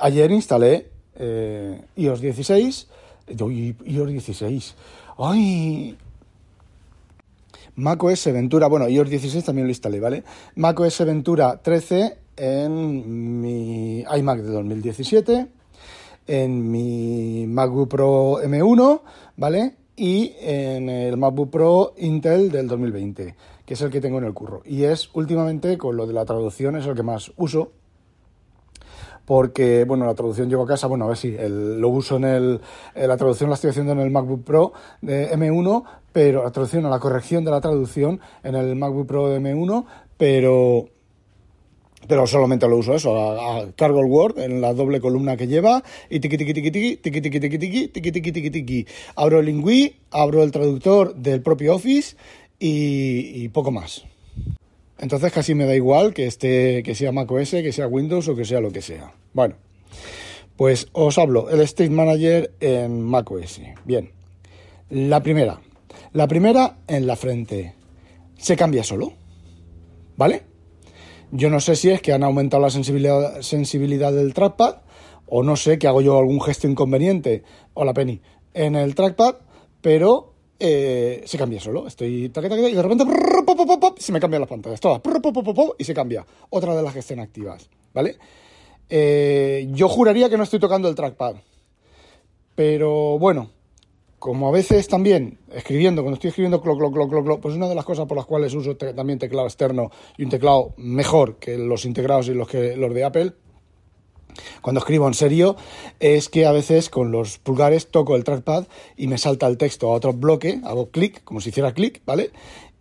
ayer 0.00 0.30
instalé 0.30 0.90
iOS 1.96 2.20
16, 2.20 2.88
iOS 3.28 4.08
16, 4.08 4.74
¡ay! 5.20 5.96
macOS 7.76 8.26
Ventura, 8.32 8.68
bueno, 8.68 8.88
iOS 8.88 9.08
16 9.08 9.44
también 9.44 9.66
lo 9.66 9.70
instalé, 9.70 10.00
¿vale? 10.00 10.24
macOS 10.56 11.04
Ventura 11.04 11.60
13 11.62 12.18
en 12.36 13.40
mi 13.40 14.00
iMac 14.00 14.40
de 14.40 14.50
2017, 14.50 15.46
en 16.26 16.70
mi 16.70 17.46
MacBook 17.46 17.88
Pro 17.88 18.42
M1, 18.42 19.00
¿vale? 19.36 19.76
Y 19.96 20.32
en 20.40 20.88
el 20.88 21.16
MacBook 21.16 21.50
Pro 21.50 21.94
Intel 21.98 22.50
del 22.50 22.66
2020, 22.68 23.34
que 23.66 23.74
es 23.74 23.80
el 23.82 23.90
que 23.90 24.00
tengo 24.00 24.18
en 24.18 24.24
el 24.24 24.32
curro. 24.32 24.62
Y 24.64 24.84
es 24.84 25.10
últimamente, 25.12 25.76
con 25.76 25.96
lo 25.96 26.06
de 26.06 26.14
la 26.14 26.24
traducción, 26.24 26.76
es 26.76 26.86
el 26.86 26.94
que 26.94 27.02
más 27.02 27.32
uso, 27.36 27.72
porque, 29.30 29.84
bueno, 29.84 30.06
la 30.06 30.16
traducción 30.16 30.48
llevo 30.48 30.64
a 30.64 30.66
casa, 30.66 30.88
bueno, 30.88 31.04
a 31.04 31.08
ver 31.10 31.16
si 31.16 31.36
lo 31.38 31.88
uso 31.88 32.16
en 32.16 32.24
el, 32.24 32.60
la 32.96 33.16
traducción 33.16 33.48
la 33.48 33.54
estoy 33.54 33.70
haciendo 33.70 33.92
en 33.92 34.00
el 34.00 34.10
MacBook 34.10 34.42
Pro 34.42 34.72
de 35.02 35.30
M1, 35.30 35.84
pero 36.10 36.42
la 36.42 36.50
traducción, 36.50 36.90
la 36.90 36.98
corrección 36.98 37.44
de 37.44 37.52
la 37.52 37.60
traducción 37.60 38.18
en 38.42 38.56
el 38.56 38.74
MacBook 38.74 39.06
Pro 39.06 39.28
de 39.28 39.38
M1, 39.38 39.84
pero 40.16 40.88
pero 42.08 42.26
solamente 42.26 42.66
lo 42.66 42.78
uso 42.78 42.92
eso, 42.92 43.72
cargo 43.76 44.00
el 44.00 44.06
Word 44.06 44.40
en 44.40 44.60
la 44.60 44.74
doble 44.74 45.00
columna 45.00 45.36
que 45.36 45.46
lleva 45.46 45.84
y 46.08 46.18
tiqui 46.18 46.36
tiqui 46.36 46.52
tiqui 46.52 46.70
tiqui 46.72 46.96
tiqui 46.96 47.20
tiqui 47.20 47.40
tiqui 47.40 47.58
tiqui 47.58 47.88
tiqui 47.88 48.10
tiqui 48.10 48.32
tiqui 48.32 48.50
tiqui 48.50 48.86
abro 49.14 49.38
el 49.38 49.46
Lingui, 49.46 49.94
abro 50.10 50.42
el 50.42 50.50
traductor 50.50 51.14
del 51.14 51.40
propio 51.40 51.76
Office 51.76 52.16
y, 52.58 53.44
y 53.44 53.48
poco 53.50 53.70
más. 53.70 54.02
Entonces 55.00 55.32
casi 55.32 55.54
me 55.54 55.64
da 55.64 55.74
igual 55.74 56.12
que 56.12 56.26
esté, 56.26 56.82
que 56.82 56.94
sea 56.94 57.10
macOS, 57.10 57.50
que 57.50 57.72
sea 57.72 57.86
Windows 57.88 58.28
o 58.28 58.36
que 58.36 58.44
sea 58.44 58.60
lo 58.60 58.70
que 58.70 58.82
sea. 58.82 59.14
Bueno, 59.32 59.56
pues 60.56 60.88
os 60.92 61.16
hablo 61.16 61.48
el 61.48 61.60
State 61.60 61.88
Manager 61.88 62.52
en 62.60 63.00
macOS. 63.00 63.62
Bien, 63.86 64.12
la 64.90 65.22
primera. 65.22 65.60
La 66.12 66.28
primera 66.28 66.76
en 66.86 67.06
la 67.06 67.16
frente. 67.16 67.74
Se 68.36 68.56
cambia 68.56 68.84
solo. 68.84 69.14
¿Vale? 70.16 70.42
Yo 71.32 71.48
no 71.48 71.60
sé 71.60 71.76
si 71.76 71.88
es 71.88 72.02
que 72.02 72.12
han 72.12 72.22
aumentado 72.22 72.62
la 72.62 72.70
sensibilidad, 72.70 73.40
sensibilidad 73.40 74.12
del 74.12 74.34
trackpad 74.34 74.82
o 75.26 75.42
no 75.42 75.56
sé 75.56 75.78
que 75.78 75.86
hago 75.86 76.02
yo 76.02 76.18
algún 76.18 76.42
gesto 76.42 76.68
inconveniente 76.68 77.42
o 77.72 77.84
la 77.84 77.94
penny 77.94 78.20
en 78.52 78.74
el 78.74 78.94
trackpad, 78.94 79.36
pero 79.80 80.29
eh, 80.60 81.22
se 81.24 81.38
cambia 81.38 81.58
solo. 81.58 81.86
Estoy 81.86 82.24
y 82.24 82.28
de 82.28 82.82
repente 82.82 83.04
se 83.96 84.12
me 84.12 84.20
cambian 84.20 84.42
las 84.42 84.48
pantallas. 84.48 84.78
Todas 84.78 85.00
y 85.78 85.84
se 85.84 85.94
cambia. 85.94 86.24
Otra 86.50 86.76
de 86.76 86.82
las 86.82 86.92
que 86.92 87.00
estén 87.00 87.18
activas. 87.18 87.68
¿Vale? 87.94 88.16
Eh, 88.88 89.68
yo 89.72 89.88
juraría 89.88 90.28
que 90.28 90.36
no 90.36 90.44
estoy 90.44 90.60
tocando 90.60 90.88
el 90.88 90.94
trackpad. 90.94 91.36
Pero 92.54 93.18
bueno, 93.18 93.50
como 94.18 94.48
a 94.48 94.50
veces 94.52 94.86
también 94.86 95.38
escribiendo, 95.52 96.02
cuando 96.02 96.16
estoy 96.16 96.28
escribiendo 96.28 96.60
cloc, 96.60 96.78
cloc, 96.78 96.92
cloc, 96.92 97.24
cloc, 97.24 97.40
pues 97.40 97.54
una 97.54 97.68
de 97.68 97.74
las 97.74 97.86
cosas 97.86 98.06
por 98.06 98.18
las 98.18 98.26
cuales 98.26 98.52
uso 98.52 98.76
también 98.76 99.18
teclado 99.18 99.46
externo 99.46 99.90
y 100.18 100.24
un 100.24 100.30
teclado 100.30 100.74
mejor 100.76 101.36
que 101.36 101.56
los 101.56 101.86
integrados 101.86 102.28
y 102.28 102.34
los, 102.34 102.46
que, 102.46 102.76
los 102.76 102.92
de 102.92 103.04
Apple 103.04 103.32
cuando 104.62 104.80
escribo 104.80 105.06
en 105.06 105.14
serio 105.14 105.56
es 105.98 106.28
que 106.28 106.46
a 106.46 106.52
veces 106.52 106.90
con 106.90 107.10
los 107.10 107.38
pulgares 107.38 107.90
toco 107.90 108.16
el 108.16 108.24
trackpad 108.24 108.66
y 108.96 109.06
me 109.06 109.18
salta 109.18 109.46
el 109.46 109.58
texto 109.58 109.90
a 109.90 109.94
otro 109.94 110.12
bloque, 110.12 110.60
hago 110.64 110.90
clic, 110.90 111.22
como 111.24 111.40
si 111.40 111.50
hiciera 111.50 111.72
clic, 111.72 112.02
¿vale? 112.04 112.30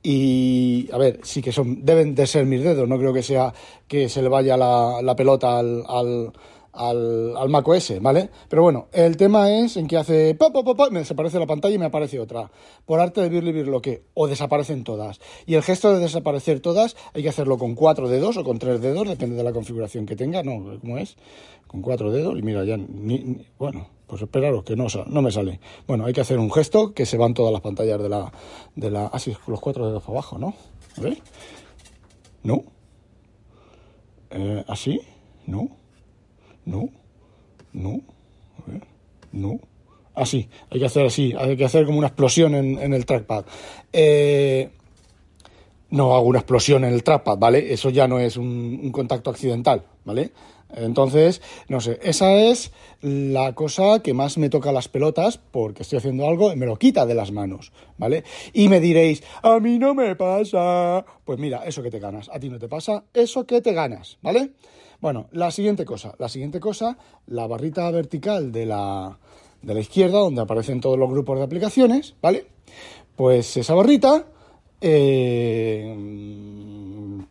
Y 0.02 0.90
a 0.94 0.98
ver, 0.98 1.20
sí 1.24 1.42
que 1.42 1.52
son, 1.52 1.86
deben 1.86 2.16
de 2.16 2.26
ser 2.26 2.46
mis 2.46 2.64
dedos, 2.64 2.88
no 2.88 2.98
creo 2.98 3.14
que 3.14 3.24
sea 3.24 3.54
que 3.88 4.08
se 4.08 4.22
le 4.22 4.30
vaya 4.30 4.56
la, 4.56 5.16
pelota 5.18 5.60
al, 5.60 5.84
al, 5.88 6.32
al 6.74 7.50
macOS, 7.50 8.00
¿vale? 8.02 8.30
Pero 8.48 8.64
bueno, 8.64 8.88
el 8.92 9.18
tema 9.18 9.52
es 9.52 9.78
en 9.78 9.88
que 9.88 9.98
hace 9.98 10.36
pop, 10.36 10.54
pop, 10.54 10.66
pop, 10.66 10.92
me 10.92 11.00
desaparece 11.00 11.40
la 11.40 11.48
pantalla 11.48 11.76
y 11.76 11.80
me 11.80 11.86
aparece 11.86 12.20
otra. 12.20 12.52
Por 12.86 13.00
arte 13.00 13.22
de 13.22 13.30
Birli 13.30 13.82
que 13.82 14.04
o 14.14 14.28
desaparecen 14.28 14.84
todas. 14.84 15.20
Y 15.46 15.56
el 15.56 15.64
gesto 15.64 15.94
de 15.94 16.00
desaparecer 16.00 16.60
todas 16.60 16.96
hay 17.14 17.24
que 17.24 17.30
hacerlo 17.30 17.58
con 17.58 17.76
cuatro 17.76 18.08
dedos 18.08 18.38
o 18.38 18.44
con 18.44 18.60
tres 18.60 18.82
dedos, 18.82 19.08
depende 19.08 19.36
de 19.36 19.44
la 19.44 19.52
configuración 19.52 20.06
que 20.06 20.16
tenga, 20.16 20.44
¿no? 20.44 20.80
¿Cómo 20.80 20.98
es? 20.98 21.18
Con 21.68 21.82
cuatro 21.82 22.12
dedos 22.12 22.38
y 22.38 22.42
mira, 22.42 22.64
ya, 22.64 22.78
ni, 22.78 23.46
bueno, 23.58 23.88
pues 24.08 24.22
esperaros 24.22 24.64
que 24.64 24.76
no, 24.76 24.88
no 25.08 25.22
me 25.22 25.32
sale. 25.32 25.60
Bueno, 25.88 26.06
hay 26.06 26.14
que 26.14 26.22
hacer 26.22 26.40
un 26.40 26.52
gesto 26.52 26.94
que 26.94 27.06
se 27.06 27.18
van 27.18 27.34
todas 27.34 27.52
las 27.54 27.62
pantallas 27.62 28.02
de 28.02 28.10
la, 28.10 28.32
de 28.76 28.90
la, 28.90 29.08
así, 29.08 29.34
ah, 29.36 29.42
los 29.48 29.60
cuatro 29.60 29.88
dedos 29.88 30.02
para 30.04 30.14
abajo, 30.14 30.38
¿no? 30.38 30.56
A. 30.98 31.16
No. 32.44 32.64
Eh, 34.32 34.64
¿Así? 34.68 35.02
No. 35.46 35.70
No, 36.70 36.88
no, 37.74 38.02
a 38.60 38.72
ver, 38.72 38.84
no. 39.32 39.60
Así, 40.14 40.48
hay 40.70 40.80
que 40.80 40.86
hacer 40.86 41.08
así, 41.08 41.34
hay 41.36 41.58
que 41.58 41.66
hacer 41.66 41.84
como 41.88 41.98
una 41.98 42.08
explosión 42.08 42.54
en, 42.54 42.94
el 42.94 43.06
trackpad. 43.08 43.46
Eh, 43.92 44.70
no 45.90 46.16
hago 46.16 46.28
una 46.28 46.40
explosión 46.40 46.84
en 46.84 46.94
el 46.94 47.04
trackpad, 47.04 47.40
¿vale? 47.40 47.74
Eso 47.74 47.90
ya 47.90 48.08
no 48.08 48.20
es 48.20 48.38
un, 48.38 48.92
contacto 48.92 49.32
accidental, 49.32 49.84
¿vale? 50.06 50.32
Entonces, 50.76 51.42
no 51.70 51.82
sé, 51.82 52.00
esa 52.04 52.36
es 52.36 52.72
la 53.02 53.56
cosa 53.56 54.04
que 54.04 54.14
más 54.14 54.38
me 54.38 54.52
toca 54.52 54.72
las 54.72 54.90
pelotas 54.90 55.40
porque 55.40 55.82
estoy 55.82 55.98
haciendo 55.98 56.28
algo 56.28 56.54
y 56.54 56.56
me 56.56 56.68
lo 56.68 56.78
quita 56.78 57.08
de 57.08 57.16
las 57.16 57.32
manos, 57.32 57.72
¿vale? 57.98 58.24
Y 58.54 58.68
me 58.68 58.80
diréis, 58.80 59.24
a 59.42 59.60
mí 59.60 59.80
no 59.80 59.96
me 59.96 60.16
pasa. 60.16 61.04
Pues 61.26 61.40
mira, 61.40 61.66
eso 61.66 61.82
que 61.82 61.90
te 61.90 61.98
ganas, 61.98 62.30
a 62.32 62.40
ti 62.40 62.48
no 62.48 62.60
te 62.60 62.68
pasa, 62.68 63.06
eso 63.12 63.48
que 63.48 63.60
te 63.60 63.74
ganas, 63.74 64.20
¿vale? 64.22 64.52
Bueno, 65.02 65.28
la 65.32 65.50
siguiente 65.52 65.86
cosa, 65.86 66.14
la 66.20 66.28
siguiente 66.28 66.60
cosa, 66.60 66.98
la 67.28 67.48
barrita 67.48 67.90
vertical 67.92 68.52
de 68.52 68.66
la, 68.66 69.18
de 69.62 69.74
la 69.74 69.80
izquierda, 69.80 70.20
donde 70.20 70.42
aparecen 70.42 70.82
todos 70.82 71.00
los 71.00 71.10
grupos 71.10 71.38
de 71.38 71.46
aplicaciones, 71.46 72.16
¿vale? 72.22 72.48
Pues 73.16 73.56
esa 73.56 73.74
barrita 73.76 74.26
eh, 74.82 75.96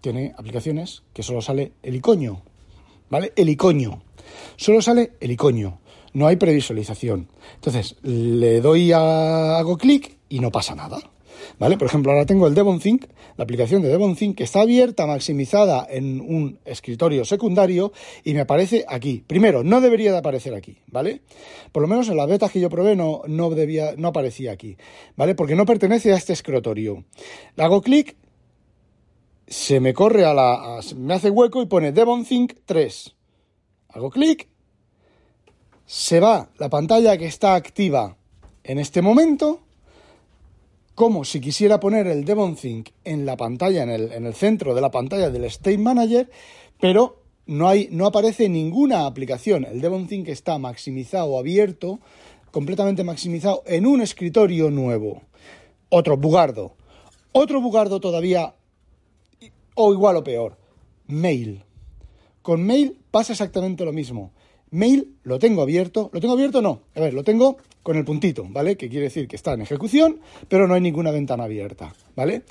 tiene 0.00 0.34
aplicaciones 0.36 1.02
que 1.12 1.22
solo 1.22 1.42
sale 1.42 1.72
el 1.82 1.96
icoño, 1.96 2.42
¿vale? 3.10 3.32
El 3.36 3.50
icoño. 3.50 4.02
Solo 4.56 4.80
sale 4.80 5.12
el 5.20 5.30
icoño. 5.30 5.78
No 6.14 6.26
hay 6.26 6.36
previsualización. 6.36 7.28
Entonces, 7.56 7.96
le 8.02 8.60
doy 8.60 8.92
a, 8.92 9.58
hago 9.58 9.76
clic 9.76 10.16
y 10.30 10.40
no 10.40 10.50
pasa 10.50 10.74
nada. 10.74 10.98
¿Vale? 11.58 11.76
Por 11.76 11.88
ejemplo, 11.88 12.12
ahora 12.12 12.26
tengo 12.26 12.46
el 12.46 12.54
DevonThink, 12.54 13.06
la 13.36 13.44
aplicación 13.44 13.82
de 13.82 13.88
DevonThink 13.88 14.36
que 14.36 14.44
está 14.44 14.60
abierta, 14.60 15.06
maximizada 15.06 15.86
en 15.88 16.20
un 16.20 16.58
escritorio 16.64 17.24
secundario 17.24 17.92
y 18.24 18.34
me 18.34 18.40
aparece 18.40 18.84
aquí. 18.88 19.24
Primero, 19.26 19.64
no 19.64 19.80
debería 19.80 20.12
de 20.12 20.18
aparecer 20.18 20.54
aquí, 20.54 20.78
¿vale? 20.86 21.22
Por 21.72 21.82
lo 21.82 21.88
menos 21.88 22.08
en 22.08 22.16
las 22.16 22.28
betas 22.28 22.50
que 22.50 22.60
yo 22.60 22.70
probé 22.70 22.96
no, 22.96 23.22
no, 23.26 23.50
debía, 23.50 23.94
no 23.96 24.08
aparecía 24.08 24.52
aquí, 24.52 24.76
¿vale? 25.16 25.34
Porque 25.34 25.56
no 25.56 25.66
pertenece 25.66 26.12
a 26.12 26.16
este 26.16 26.32
escritorio. 26.32 27.04
Le 27.56 27.64
hago 27.64 27.82
clic, 27.82 28.16
se 29.46 29.80
me 29.80 29.94
corre 29.94 30.24
a 30.24 30.34
la... 30.34 30.80
me 30.96 31.14
hace 31.14 31.30
hueco 31.30 31.62
y 31.62 31.66
pone 31.66 31.92
DevonThink 31.92 32.54
3. 32.64 33.14
Hago 33.90 34.10
clic, 34.10 34.48
se 35.86 36.20
va 36.20 36.50
la 36.58 36.68
pantalla 36.68 37.16
que 37.16 37.26
está 37.26 37.54
activa 37.54 38.16
en 38.62 38.78
este 38.78 39.00
momento 39.00 39.62
como 40.98 41.24
si 41.24 41.40
quisiera 41.40 41.78
poner 41.78 42.08
el 42.08 42.24
DevonThink 42.24 42.88
en 43.04 43.24
la 43.24 43.36
pantalla, 43.36 43.84
en 43.84 43.90
el, 43.90 44.10
en 44.10 44.26
el 44.26 44.34
centro 44.34 44.74
de 44.74 44.80
la 44.80 44.90
pantalla 44.90 45.30
del 45.30 45.44
State 45.44 45.78
Manager, 45.78 46.28
pero 46.80 47.22
no, 47.46 47.68
hay, 47.68 47.86
no 47.92 48.04
aparece 48.04 48.48
ninguna 48.48 49.06
aplicación. 49.06 49.64
El 49.64 49.80
DevonThink 49.80 50.26
está 50.26 50.58
maximizado, 50.58 51.38
abierto, 51.38 52.00
completamente 52.50 53.04
maximizado 53.04 53.62
en 53.66 53.86
un 53.86 54.00
escritorio 54.00 54.72
nuevo. 54.72 55.22
Otro 55.88 56.16
bugardo. 56.16 56.74
Otro 57.30 57.60
bugardo 57.60 58.00
todavía, 58.00 58.56
o 59.76 59.92
igual 59.92 60.16
o 60.16 60.24
peor, 60.24 60.56
Mail. 61.06 61.62
Con 62.42 62.66
Mail 62.66 62.98
pasa 63.12 63.34
exactamente 63.34 63.84
lo 63.84 63.92
mismo. 63.92 64.32
Mail 64.70 65.16
lo 65.22 65.38
tengo 65.38 65.62
abierto. 65.62 66.10
¿Lo 66.12 66.20
tengo 66.20 66.34
abierto? 66.34 66.62
No. 66.62 66.82
A 66.94 67.00
ver, 67.00 67.14
lo 67.14 67.24
tengo 67.24 67.58
con 67.82 67.96
el 67.96 68.04
puntito, 68.04 68.46
¿vale? 68.50 68.76
Que 68.76 68.88
quiere 68.88 69.04
decir 69.04 69.26
que 69.28 69.36
está 69.36 69.54
en 69.54 69.62
ejecución, 69.62 70.20
pero 70.48 70.68
no 70.68 70.74
hay 70.74 70.80
ninguna 70.80 71.10
ventana 71.10 71.44
abierta, 71.44 71.94
¿vale? 72.14 72.42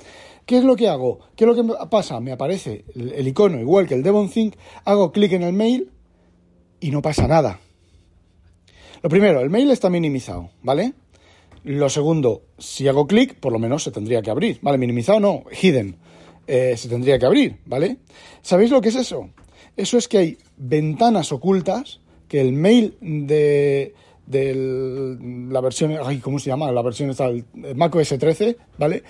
¿Qué 0.46 0.58
es 0.58 0.64
lo 0.64 0.76
que 0.76 0.88
hago? 0.88 1.20
¿Qué 1.36 1.44
es 1.44 1.48
lo 1.48 1.54
que 1.54 1.86
pasa? 1.88 2.18
Me 2.20 2.32
aparece 2.32 2.84
el, 2.94 3.28
icono 3.28 3.60
igual 3.60 3.86
que 3.86 3.94
el 3.94 4.02
DevonThink, 4.02 4.56
hago 4.84 5.12
clic 5.12 5.32
en 5.32 5.42
el 5.42 5.52
mail 5.52 5.90
y 6.80 6.90
no 6.90 7.02
pasa 7.02 7.28
nada. 7.28 7.60
Lo 9.02 9.10
primero, 9.10 9.40
el 9.40 9.50
mail 9.50 9.70
está 9.70 9.90
minimizado, 9.90 10.50
¿vale? 10.62 10.94
Lo 11.62 11.88
segundo, 11.88 12.42
si 12.58 12.88
hago 12.88 13.06
clic, 13.06 13.38
por 13.38 13.52
lo 13.52 13.58
menos 13.58 13.84
se 13.84 13.92
tendría 13.92 14.22
que 14.22 14.30
abrir, 14.30 14.58
¿vale? 14.62 14.78
Minimizado 14.78 15.20
no, 15.20 15.44
hidden, 15.62 15.98
eh, 16.46 16.76
se 16.76 16.88
tendría 16.88 17.18
que 17.18 17.26
abrir, 17.26 17.58
¿vale? 17.66 17.98
¿Sabéis 18.42 18.70
lo 18.70 18.80
que 18.80 18.88
es 18.88 18.96
eso? 18.96 19.28
Eso 19.76 19.98
es 19.98 20.08
que 20.08 20.18
hay 20.18 20.38
ventanas 20.56 21.30
ocultas 21.30 22.00
que 22.28 22.40
el 22.40 22.52
mail 22.52 22.96
de, 23.00 23.94
la 24.30 25.60
versión, 25.60 25.96
ay, 26.02 26.18
¿cómo 26.18 26.38
se 26.38 26.50
llama? 26.50 26.70
La 26.70 26.82
versión 26.82 27.10
está, 27.10 27.26
el 27.26 27.44
macOS 27.74 28.14
13, 28.18 28.56
¿vale? 28.78 29.02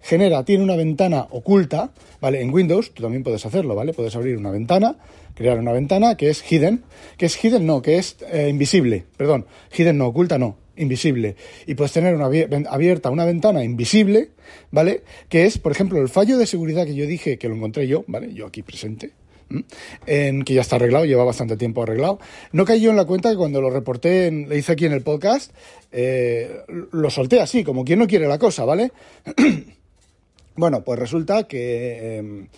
Genera, 0.00 0.44
tiene 0.44 0.64
una 0.64 0.74
ventana 0.74 1.28
oculta, 1.30 1.92
¿vale? 2.20 2.40
En 2.40 2.52
Windows 2.52 2.92
tú 2.92 3.02
también 3.02 3.22
puedes 3.22 3.46
hacerlo, 3.46 3.76
¿vale? 3.76 3.92
Puedes 3.92 4.16
abrir 4.16 4.36
una 4.36 4.50
ventana, 4.50 4.96
crear 5.34 5.58
una 5.58 5.72
ventana 5.72 6.16
que 6.16 6.28
es 6.28 6.42
hidden, 6.50 6.82
que 7.16 7.26
es 7.26 7.44
hidden 7.44 7.66
no, 7.66 7.82
que 7.82 7.98
es 7.98 8.16
eh, 8.32 8.48
invisible, 8.48 9.04
perdón, 9.16 9.46
hidden 9.76 9.98
no, 9.98 10.08
oculta 10.08 10.38
no, 10.38 10.56
invisible. 10.76 11.36
Y 11.66 11.74
puedes 11.74 11.92
tener 11.92 12.16
una 12.16 12.26
abierta 12.68 13.10
una 13.10 13.24
ventana 13.24 13.62
invisible, 13.62 14.30
¿vale? 14.72 15.02
Que 15.28 15.44
es, 15.44 15.58
por 15.58 15.70
ejemplo, 15.70 16.00
el 16.00 16.08
fallo 16.08 16.36
de 16.36 16.46
seguridad 16.46 16.84
que 16.84 16.96
yo 16.96 17.06
dije 17.06 17.38
que 17.38 17.48
lo 17.48 17.54
encontré 17.54 17.86
yo, 17.86 18.04
¿vale? 18.08 18.32
Yo 18.34 18.46
aquí 18.46 18.62
presente, 18.62 19.12
en 20.06 20.42
que 20.42 20.54
ya 20.54 20.60
está 20.60 20.76
arreglado, 20.76 21.04
lleva 21.04 21.24
bastante 21.24 21.56
tiempo 21.56 21.82
arreglado. 21.82 22.18
No 22.52 22.64
caí 22.64 22.80
yo 22.80 22.90
en 22.90 22.96
la 22.96 23.04
cuenta 23.04 23.30
que 23.30 23.36
cuando 23.36 23.60
lo 23.60 23.70
reporté, 23.70 24.30
le 24.30 24.56
hice 24.56 24.72
aquí 24.72 24.86
en 24.86 24.92
el 24.92 25.02
podcast, 25.02 25.52
eh, 25.90 26.62
lo 26.92 27.10
solté 27.10 27.40
así, 27.40 27.64
como 27.64 27.84
quien 27.84 27.98
no 27.98 28.06
quiere 28.06 28.26
la 28.26 28.38
cosa, 28.38 28.64
¿vale? 28.64 28.92
bueno, 30.56 30.82
pues 30.82 30.98
resulta 30.98 31.44
que... 31.44 32.18
Em, 32.18 32.48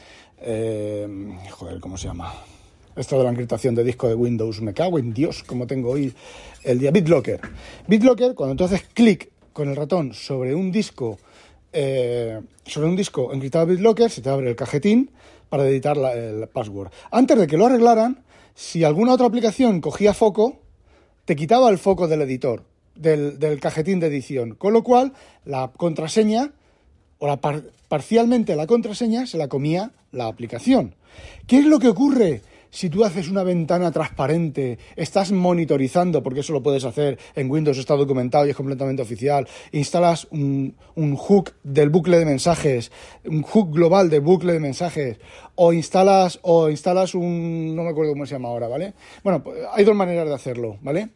em, 0.40 1.38
joder, 1.50 1.80
¿cómo 1.80 1.96
se 1.96 2.08
llama? 2.08 2.32
Esto 2.96 3.18
de 3.18 3.24
la 3.24 3.30
encriptación 3.30 3.74
de 3.74 3.82
disco 3.82 4.08
de 4.08 4.14
Windows, 4.14 4.60
me 4.60 4.72
cago 4.72 4.98
en 4.98 5.12
Dios, 5.12 5.42
como 5.42 5.66
tengo 5.66 5.90
hoy 5.90 6.14
el 6.62 6.78
día. 6.78 6.92
BitLocker. 6.92 7.40
BitLocker, 7.88 8.34
cuando 8.34 8.52
entonces 8.52 8.84
clic 8.94 9.30
con 9.52 9.68
el 9.68 9.76
ratón 9.76 10.14
sobre 10.14 10.54
un 10.54 10.70
disco, 10.70 11.18
eh, 11.72 12.40
sobre 12.64 12.88
un 12.88 12.94
disco 12.94 13.32
encriptado 13.32 13.66
BitLocker, 13.66 14.10
se 14.10 14.22
te 14.22 14.30
abre 14.30 14.50
el 14.50 14.56
cajetín 14.56 15.10
para 15.48 15.68
editar 15.68 15.96
el 15.96 16.48
password. 16.48 16.90
Antes 17.10 17.38
de 17.38 17.46
que 17.46 17.56
lo 17.56 17.66
arreglaran, 17.66 18.24
si 18.54 18.84
alguna 18.84 19.12
otra 19.14 19.26
aplicación 19.26 19.80
cogía 19.80 20.14
foco, 20.14 20.60
te 21.24 21.36
quitaba 21.36 21.70
el 21.70 21.78
foco 21.78 22.06
del 22.06 22.22
editor, 22.22 22.64
del, 22.94 23.58
cajetín 23.60 24.00
de 24.00 24.06
edición. 24.06 24.54
Con 24.54 24.72
lo 24.72 24.82
cual, 24.82 25.12
la 25.44 25.72
contraseña, 25.76 26.52
o 27.18 27.26
la 27.26 27.40
parcialmente 27.88 28.56
la 28.56 28.66
contraseña, 28.66 29.26
se 29.26 29.38
la 29.38 29.48
comía 29.48 29.92
la 30.12 30.26
aplicación. 30.26 30.94
¿Qué 31.46 31.58
es 31.58 31.64
lo 31.64 31.78
que 31.78 31.88
ocurre 31.88 32.42
si 32.74 32.90
tú 32.90 33.04
haces 33.04 33.28
una 33.28 33.44
ventana 33.44 33.92
transparente, 33.92 34.78
estás 34.96 35.30
monitorizando, 35.30 36.24
porque 36.24 36.40
eso 36.40 36.52
lo 36.52 36.60
puedes 36.60 36.82
hacer 36.82 37.20
en 37.36 37.48
Windows, 37.48 37.78
está 37.78 37.94
documentado 37.94 38.46
y 38.46 38.50
es 38.50 38.56
completamente 38.56 39.00
oficial, 39.00 39.46
instalas 39.70 40.26
un, 40.32 40.74
hook 41.16 41.52
del 41.62 41.88
bucle 41.90 42.18
de 42.18 42.24
mensajes, 42.24 42.90
un 43.26 43.42
hook 43.42 43.72
global 43.72 44.10
del 44.10 44.22
bucle 44.22 44.54
de 44.54 44.58
mensajes, 44.58 45.18
o 45.54 45.72
instalas, 45.72 46.40
o 46.42 46.68
instalas 46.68 47.14
un, 47.14 47.76
no 47.76 47.84
me 47.84 47.90
acuerdo 47.90 48.10
cómo 48.10 48.26
se 48.26 48.34
llama 48.34 48.48
ahora, 48.48 48.66
¿vale? 48.66 48.94
Bueno, 49.22 49.44
pues, 49.44 49.56
hay 49.72 49.84
dos 49.84 49.94
maneras 49.94 50.26
de 50.26 50.34
hacerlo, 50.34 50.76
¿vale? 50.82 51.10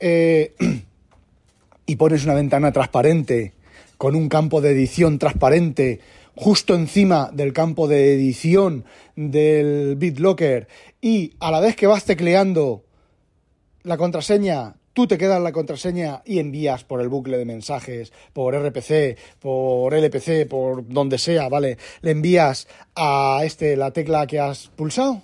Eh, 0.00 0.54
y 1.86 1.94
pones 1.94 2.24
una 2.24 2.34
ventana 2.34 2.72
transparente 2.72 3.52
con 3.96 4.16
un 4.16 4.28
campo 4.28 4.60
de 4.60 4.72
edición 4.72 5.20
transparente 5.20 6.00
justo 6.36 6.74
encima 6.74 7.30
del 7.32 7.52
campo 7.52 7.88
de 7.88 8.14
edición 8.14 8.84
del 9.16 9.96
BitLocker 9.96 10.68
y 11.00 11.32
a 11.40 11.50
la 11.50 11.60
vez 11.60 11.74
que 11.74 11.86
vas 11.86 12.04
tecleando 12.04 12.84
la 13.82 13.96
contraseña, 13.96 14.76
tú 14.92 15.06
te 15.06 15.18
quedas 15.18 15.40
la 15.40 15.52
contraseña 15.52 16.22
y 16.24 16.38
envías 16.38 16.84
por 16.84 17.00
el 17.00 17.08
bucle 17.08 17.38
de 17.38 17.44
mensajes, 17.44 18.12
por 18.32 18.54
RPC, 18.54 19.16
por 19.40 19.94
LPC, 19.94 20.46
por 20.48 20.86
donde 20.86 21.18
sea, 21.18 21.48
¿vale? 21.48 21.78
Le 22.02 22.10
envías 22.10 22.68
a 22.94 23.40
este 23.44 23.76
la 23.76 23.90
tecla 23.90 24.26
que 24.26 24.38
has 24.38 24.68
pulsado. 24.68 25.22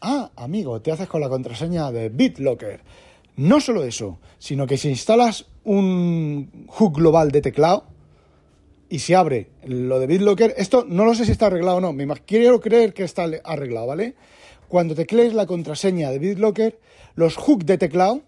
Ah, 0.00 0.30
amigo, 0.36 0.80
te 0.80 0.92
haces 0.92 1.08
con 1.08 1.20
la 1.20 1.28
contraseña 1.28 1.90
de 1.92 2.08
BitLocker. 2.08 2.80
No 3.36 3.60
solo 3.60 3.84
eso, 3.84 4.18
sino 4.38 4.66
que 4.66 4.78
si 4.78 4.88
instalas 4.88 5.46
un 5.64 6.66
hook 6.68 6.96
global 6.96 7.30
de 7.30 7.42
teclado, 7.42 7.84
y 8.88 9.00
se 9.00 9.14
abre 9.14 9.50
lo 9.64 10.00
de 10.00 10.06
BitLocker. 10.06 10.54
Esto 10.56 10.84
no 10.88 11.04
lo 11.04 11.14
sé 11.14 11.24
si 11.24 11.32
está 11.32 11.46
arreglado 11.46 11.78
o 11.78 11.80
no, 11.80 11.92
me 11.92 12.06
quiero 12.26 12.60
creer 12.60 12.94
que 12.94 13.04
está 13.04 13.28
arreglado, 13.44 13.86
¿vale? 13.86 14.14
cuando 14.68 14.94
teclees 14.94 15.34
la 15.34 15.46
contraseña 15.46 16.10
de 16.10 16.18
BitLocker, 16.18 16.78
los 17.14 17.36
hooks 17.36 17.66
de 17.66 17.78
teclado, 17.78 18.22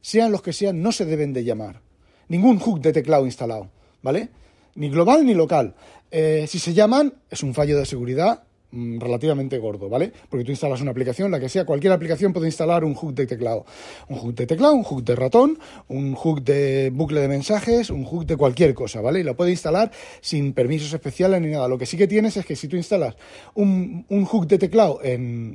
sean 0.00 0.32
los 0.32 0.42
que 0.42 0.52
sean, 0.52 0.82
no 0.82 0.90
se 0.90 1.04
deben 1.04 1.32
de 1.32 1.44
llamar. 1.44 1.80
Ningún 2.28 2.58
hook 2.58 2.80
de 2.80 2.92
teclado 2.92 3.26
instalado, 3.26 3.70
¿vale? 4.02 4.30
Ni 4.74 4.88
global 4.88 5.24
ni 5.24 5.34
local. 5.34 5.74
Eh, 6.10 6.46
si 6.48 6.58
se 6.58 6.72
llaman, 6.72 7.14
es 7.30 7.42
un 7.42 7.54
fallo 7.54 7.78
de 7.78 7.86
seguridad 7.86 8.44
relativamente 8.72 9.58
gordo, 9.58 9.88
¿vale? 9.88 10.12
Porque 10.28 10.44
tú 10.44 10.50
instalas 10.50 10.80
una 10.80 10.90
aplicación, 10.90 11.30
la 11.30 11.38
que 11.38 11.48
sea, 11.48 11.64
cualquier 11.64 11.92
aplicación 11.92 12.32
puede 12.32 12.46
instalar 12.46 12.84
un 12.84 12.94
hook 12.94 13.14
de 13.14 13.26
teclado. 13.26 13.64
Un 14.08 14.16
hook 14.16 14.34
de 14.34 14.46
teclado, 14.46 14.74
un 14.74 14.82
hook 14.82 15.04
de 15.04 15.14
ratón, 15.14 15.58
un 15.88 16.14
hook 16.14 16.42
de 16.42 16.90
bucle 16.90 17.20
de 17.20 17.28
mensajes, 17.28 17.90
un 17.90 18.04
hook 18.04 18.26
de 18.26 18.36
cualquier 18.36 18.74
cosa, 18.74 19.00
¿vale? 19.00 19.20
Y 19.20 19.22
lo 19.22 19.36
puede 19.36 19.50
instalar 19.50 19.90
sin 20.20 20.52
permisos 20.52 20.92
especiales 20.92 21.40
ni 21.40 21.48
nada. 21.48 21.68
Lo 21.68 21.78
que 21.78 21.86
sí 21.86 21.96
que 21.96 22.08
tienes 22.08 22.36
es 22.36 22.46
que 22.46 22.56
si 22.56 22.68
tú 22.68 22.76
instalas 22.76 23.16
un, 23.54 24.06
un 24.08 24.24
hook 24.24 24.46
de 24.46 24.58
teclado 24.58 25.00
en, 25.02 25.54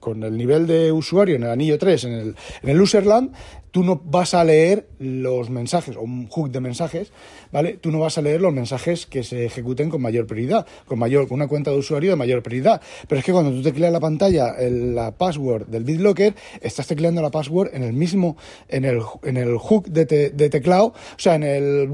con 0.00 0.22
el 0.22 0.36
nivel 0.36 0.66
de 0.66 0.92
usuario 0.92 1.36
en 1.36 1.44
el 1.44 1.50
anillo 1.50 1.78
3, 1.78 2.04
en 2.04 2.12
el, 2.12 2.36
en 2.62 2.68
el 2.68 2.80
userland, 2.80 3.32
tú 3.70 3.84
no 3.84 4.00
vas 4.02 4.32
a 4.32 4.42
leer 4.42 4.88
los 4.98 5.50
mensajes, 5.50 5.96
o 5.96 6.00
un 6.00 6.28
hook 6.28 6.50
de 6.50 6.60
mensajes, 6.60 7.12
¿vale? 7.52 7.74
Tú 7.74 7.90
no 7.90 8.00
vas 8.00 8.16
a 8.16 8.22
leer 8.22 8.40
los 8.40 8.52
mensajes 8.52 9.04
que 9.04 9.22
se 9.22 9.44
ejecuten 9.44 9.90
con 9.90 10.00
mayor 10.00 10.26
prioridad, 10.26 10.66
con 10.86 10.98
mayor, 10.98 11.28
con 11.28 11.36
una 11.36 11.46
cuenta 11.46 11.70
de 11.70 11.76
usuario 11.76 12.10
de 12.10 12.16
mayor 12.16 12.42
prioridad. 12.42 12.55
Pero 12.62 13.18
es 13.18 13.24
que 13.24 13.32
cuando 13.32 13.50
tú 13.50 13.62
tecleas 13.62 13.92
la 13.92 14.00
pantalla, 14.00 14.54
la 14.58 15.12
password 15.12 15.66
del 15.66 15.84
BitLocker, 15.84 16.34
estás 16.60 16.86
tecleando 16.86 17.22
la 17.22 17.30
password 17.30 17.70
en 17.74 17.82
el 17.82 17.92
mismo, 17.92 18.36
en 18.68 18.84
el, 18.84 19.00
en 19.22 19.36
el 19.36 19.56
hook 19.58 19.88
de, 19.88 20.04
de 20.30 20.50
teclado, 20.50 20.86
o 20.86 21.18
sea, 21.18 21.34
en 21.34 21.42
el, 21.42 21.90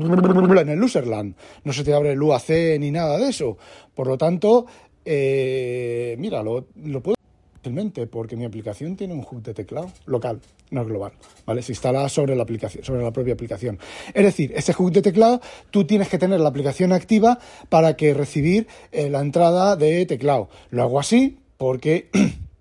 en 0.59 0.69
el 0.69 0.83
userland. 0.83 1.35
No 1.65 1.73
se 1.73 1.85
te 1.85 1.95
abre 1.95 2.13
el 2.13 2.23
UAC 2.23 2.79
ni 2.79 2.91
nada 2.91 3.19
de 3.19 3.29
eso. 3.29 3.57
Por 3.95 4.07
lo 4.07 4.19
tanto, 4.19 4.67
eh, 5.05 6.17
mira, 6.19 6.43
lo, 6.43 6.67
lo 6.85 7.03
puedo 7.03 7.17
porque 8.11 8.37
mi 8.37 8.45
aplicación 8.45 8.97
tiene 8.97 9.15
un 9.15 9.23
hook 9.23 9.43
de 9.43 9.55
teclado 9.55 9.89
local, 10.07 10.41
no 10.73 10.85
global, 10.85 11.13
¿vale? 11.47 11.63
Se 11.63 11.73
instala 11.73 12.09
sobre 12.09 12.35
la 12.35 12.43
aplicación, 12.43 12.85
sobre 12.85 13.03
la 13.03 13.13
propia 13.13 13.35
aplicación. 13.35 13.79
Es 14.13 14.25
decir, 14.25 14.53
este 14.57 14.73
hook 14.73 14.93
de 14.93 15.03
teclado 15.03 15.41
tú 15.71 15.85
tienes 15.85 16.09
que 16.09 16.19
tener 16.19 16.41
la 16.41 16.49
aplicación 16.49 16.93
activa 16.93 17.39
para 17.69 17.97
que 17.97 18.15
recibir 18.15 18.67
eh, 18.91 19.09
la 19.09 19.21
entrada 19.21 19.77
de 19.77 20.05
teclado. 20.07 20.49
Lo 20.71 20.83
hago 20.83 20.99
así 20.99 21.39
porque 21.59 22.11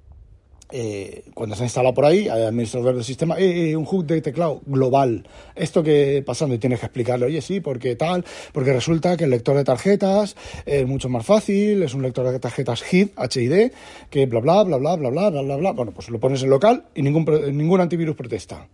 Eh, 0.72 1.26
cuando 1.34 1.56
se 1.56 1.64
ha 1.64 1.66
instalado 1.66 1.94
por 1.94 2.06
ahí, 2.06 2.30
hay 2.30 2.44
administrador 2.44 2.96
del 2.96 3.04
sistema, 3.04 3.38
eh, 3.38 3.72
eh, 3.72 3.76
un 3.76 3.86
hook 3.86 4.06
de 4.06 4.22
teclado 4.22 4.62
global. 4.66 5.28
Esto 5.56 5.84
que 5.84 6.24
pasando 6.26 6.56
y 6.56 6.60
tienes 6.60 6.80
que 6.80 6.86
explicarle, 6.86 7.26
oye, 7.26 7.42
sí, 7.42 7.60
porque 7.60 7.96
tal, 7.96 8.24
porque 8.54 8.72
resulta 8.72 9.18
que 9.18 9.26
el 9.26 9.32
lector 9.32 9.58
de 9.58 9.64
tarjetas 9.64 10.36
es 10.66 10.88
mucho 10.88 11.10
más 11.10 11.26
fácil, 11.26 11.84
es 11.84 11.94
un 11.94 12.02
lector 12.02 12.30
de 12.32 12.40
tarjetas 12.40 12.82
HID, 12.82 13.10
HID, 13.18 13.72
que 14.10 14.26
bla, 14.26 14.40
bla, 14.40 14.64
bla, 14.64 14.78
bla, 14.78 14.96
bla, 14.96 15.10
bla, 15.10 15.42
bla, 15.42 15.56
bla. 15.58 15.72
Bueno, 15.72 15.92
pues 15.92 16.10
lo 16.10 16.20
pones 16.20 16.42
en 16.44 16.50
local 16.50 16.86
y 16.96 17.02
ningún, 17.02 17.26
ningún 17.56 17.82
antivirus 17.82 18.16
protesta. 18.16 18.68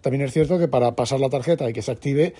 También 0.00 0.24
es 0.24 0.32
cierto 0.32 0.58
que 0.58 0.66
para 0.66 0.96
pasar 0.96 1.20
la 1.20 1.28
tarjeta 1.28 1.68
y 1.70 1.72
que 1.72 1.80
se 1.80 1.92
active, 1.92 2.34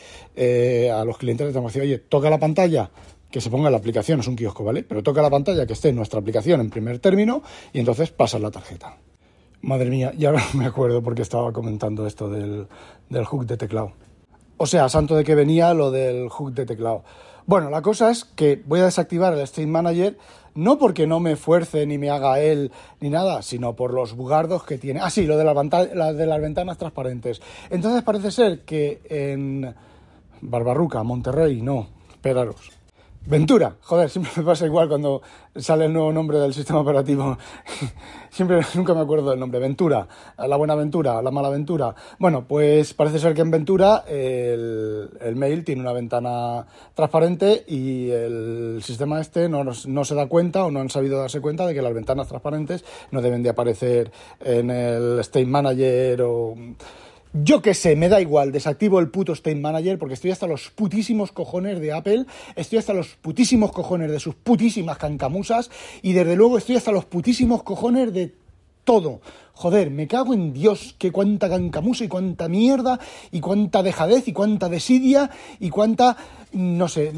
a 0.93 1.05
los 1.05 1.17
clientes 1.17 1.47
les 1.47 1.55
tenemos 1.55 1.75
oye, 1.77 1.99
toca 1.99 2.29
la 2.29 2.39
pantalla, 2.39 2.91
que 3.33 3.41
se 3.41 3.51
ponga 3.51 3.71
la 3.71 3.79
aplicación, 3.79 4.21
es 4.21 4.29
un 4.29 4.37
kiosco, 4.37 4.63
¿vale? 4.63 4.85
Pero 4.85 5.03
toca 5.03 5.23
la 5.23 5.31
pantalla 5.31 5.67
que 5.67 5.73
esté 5.73 5.89
en 5.89 5.97
nuestra 5.97 6.21
aplicación 6.21 6.61
en 6.61 6.71
primer 6.71 6.99
término 7.01 7.43
y 7.73 7.81
entonces 7.81 8.11
pasas 8.11 8.41
la 8.41 8.51
tarjeta. 8.51 8.99
Madre 9.63 9.91
mía, 9.91 10.13
ya 10.17 10.33
me 10.55 10.67
acuerdo 10.67 11.03
porque 11.03 11.23
estaba 11.23 11.53
comentando 11.53 12.07
esto 12.07 12.29
del, 12.29 12.69
del 13.09 13.25
hook 13.25 13.47
de 13.47 13.57
teclado. 13.57 13.93
O 14.59 14.67
sea, 14.67 14.89
santo 14.89 15.17
de 15.17 15.25
que 15.25 15.35
venía 15.35 15.73
lo 15.75 15.91
del 15.91 16.29
hook 16.29 16.53
de 16.53 16.67
teclado. 16.67 17.03
Bueno, 17.47 17.71
la 17.71 17.83
cosa 17.83 18.11
es 18.11 18.25
que 18.25 18.63
voy 18.67 18.81
a 18.81 18.85
desactivar 18.85 19.33
el 19.33 19.41
State 19.41 19.67
Manager 19.67 20.17
no 20.55 20.79
porque 20.79 21.07
no 21.07 21.19
me 21.19 21.33
esfuerce 21.33 21.87
ni 21.87 21.97
me 21.97 22.11
haga 22.11 22.39
él 22.39 22.71
ni 23.01 23.09
nada, 23.09 23.41
sino 23.41 23.75
por 23.75 23.95
los 23.95 24.15
bugardos 24.15 24.63
que 24.65 24.77
tiene. 24.77 25.01
Ah, 25.01 25.09
sí, 25.09 25.27
lo 25.27 25.39
de, 25.39 25.45
de 25.45 26.27
las 26.27 26.41
ventanas 26.41 26.77
transparentes. 26.77 27.41
Entonces 27.71 28.03
parece 28.03 28.31
ser 28.31 28.61
que 28.61 29.01
en 29.09 29.75
Barbarruca, 30.43 31.03
Monterrey, 31.03 31.63
no, 31.63 31.89
esperaros 32.13 32.82
Ventura, 33.25 33.77
joder, 33.83 34.11
siempre 34.11 34.33
me 34.37 34.43
pasa 34.43 34.67
igual 34.67 34.89
cuando 34.89 35.23
sale 35.55 35.85
el 35.85 35.93
nuevo 35.93 36.13
nombre 36.13 36.41
del 36.41 36.53
sistema 36.53 36.81
operativo. 36.81 37.39
siempre, 38.31 38.61
nunca 38.75 38.95
me 38.95 39.01
acuerdo 39.01 39.31
del 39.31 39.39
nombre. 39.39 39.61
Ventura, 39.61 40.09
la 40.37 40.57
buena 40.57 40.75
Ventura, 40.75 41.23
la 41.23 41.31
mala 41.31 41.49
Ventura. 41.49 41.95
Bueno, 42.19 42.45
pues 42.49 42.95
parece 42.95 43.21
ser 43.21 43.33
que 43.35 43.43
en 43.43 43.53
Ventura 43.53 44.03
el, 44.09 45.35
mail 45.37 45.65
tiene 45.65 45.83
una 45.83 45.93
ventana 45.93 46.67
transparente 46.95 47.65
y 47.69 48.11
el 48.11 48.81
sistema 48.83 49.21
este 49.21 49.49
no, 49.49 49.63
no 49.63 50.05
se 50.05 50.15
da 50.17 50.27
cuenta 50.27 50.65
o 50.65 50.73
no 50.73 50.81
han 50.81 50.91
sabido 50.91 51.21
darse 51.21 51.41
cuenta 51.41 51.65
de 51.65 51.75
que 51.75 51.83
las 51.83 51.95
ventanas 51.95 52.27
transparentes 52.27 52.85
no 53.13 53.23
deben 53.23 53.45
de 53.45 53.51
aparecer 53.51 54.11
en 54.41 54.69
el 54.69 55.21
State 55.21 55.47
Manager 55.47 56.23
o 56.23 56.57
yo 57.33 57.63
qué 57.63 57.73
sé, 57.73 57.97
me 57.97 58.11
da 58.11 58.21
igual, 58.21 58.53
desactivo 58.53 59.01
el 59.01 59.09
puto 59.09 59.33
State 59.33 59.57
Manager 59.57 59.99
porque 59.99 60.15
estoy 60.15 60.31
hasta 60.31 60.47
los 60.47 60.71
putísimos 60.71 61.33
cojones 61.33 61.81
de 61.81 61.93
Apple, 61.93 62.27
estoy 62.57 62.79
hasta 62.79 62.93
los 62.93 63.17
putísimos 63.17 63.73
cojones 63.73 64.11
de 64.11 64.21
sus 64.21 64.35
putísimas 64.35 64.99
cancamusas 64.99 65.71
y 66.03 66.13
desde 66.13 66.37
luego 66.37 66.59
estoy 66.59 66.77
hasta 66.77 66.93
los 66.93 67.07
putísimos 67.07 67.63
cojones 67.63 68.13
de 68.13 68.35
todo. 68.85 69.21
Joder, 69.55 69.91
me 69.91 70.09
cago 70.09 70.35
en 70.35 70.53
Dios, 70.53 70.95
que 70.99 71.13
cuánta 71.13 71.49
cancamusa 71.49 72.05
y 72.05 72.09
cuánta 72.09 72.49
mierda 72.49 72.99
y 73.31 73.41
cuánta 73.41 73.83
dejadez 73.83 74.29
y 74.29 74.33
cuánta 74.33 74.69
desidia 74.69 75.31
y 75.59 75.71
cuánta... 75.71 76.17
No 76.53 76.89
sé, 76.89 77.13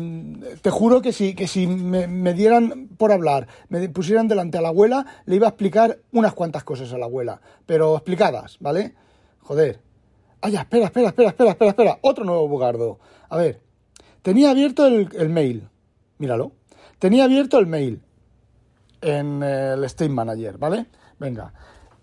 te 0.63 0.71
juro 0.71 1.03
que 1.03 1.13
si, 1.13 1.35
que 1.35 1.49
si 1.49 1.67
me, 1.67 2.07
me 2.07 2.35
dieran 2.35 2.89
por 2.97 3.11
hablar, 3.11 3.49
me 3.69 3.89
pusieran 3.89 4.29
delante 4.29 4.59
a 4.59 4.61
la 4.61 4.69
abuela, 4.69 5.07
le 5.27 5.37
iba 5.37 5.49
a 5.49 5.51
explicar 5.51 5.99
unas 6.13 6.35
cuantas 6.35 6.63
cosas 6.63 6.93
a 6.93 6.99
la 6.99 7.07
abuela, 7.07 7.41
pero 7.67 7.97
explicadas, 7.97 8.59
¿vale? 8.61 8.95
Joder, 9.41 9.81
¡Ay, 10.45 10.57
espera, 10.57 10.85
espera, 10.85 11.09
espera, 11.09 11.31
espera, 11.31 11.51
espera, 11.53 11.71
espera! 11.71 11.99
Otro 12.03 12.23
nuevo 12.23 12.47
bugardo. 12.47 12.99
A 13.31 13.39
ver, 13.39 13.63
tenía 14.21 14.51
abierto 14.51 14.87
el, 14.87 15.29
mail. 15.31 15.71
Míralo. 16.19 16.53
Tenía 16.99 17.25
abierto 17.25 17.59
el 17.59 17.67
mail 17.67 18.03
en 19.01 19.43
el 19.43 19.83
State 19.85 20.11
Manager, 20.11 20.59
¿vale? 20.59 20.85
Venga. 21.19 21.55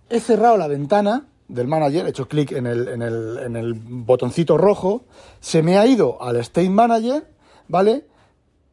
He 0.10 0.20
cerrado 0.20 0.58
la 0.58 0.68
ventana 0.68 1.28
del 1.48 1.68
manager, 1.68 2.08
he 2.08 2.10
hecho 2.10 2.28
clic 2.28 2.52
en 2.54 2.66
el, 2.66 2.88
en, 2.88 3.04
el, 3.04 3.38
en 3.46 3.56
el 3.56 3.76
botoncito 3.76 4.58
rojo, 4.58 5.06
se 5.40 5.62
me 5.62 5.78
ha 5.78 5.86
ido 5.86 6.20
al 6.20 6.38
State 6.38 6.72
Manager, 6.72 7.28
¿vale? 7.68 8.08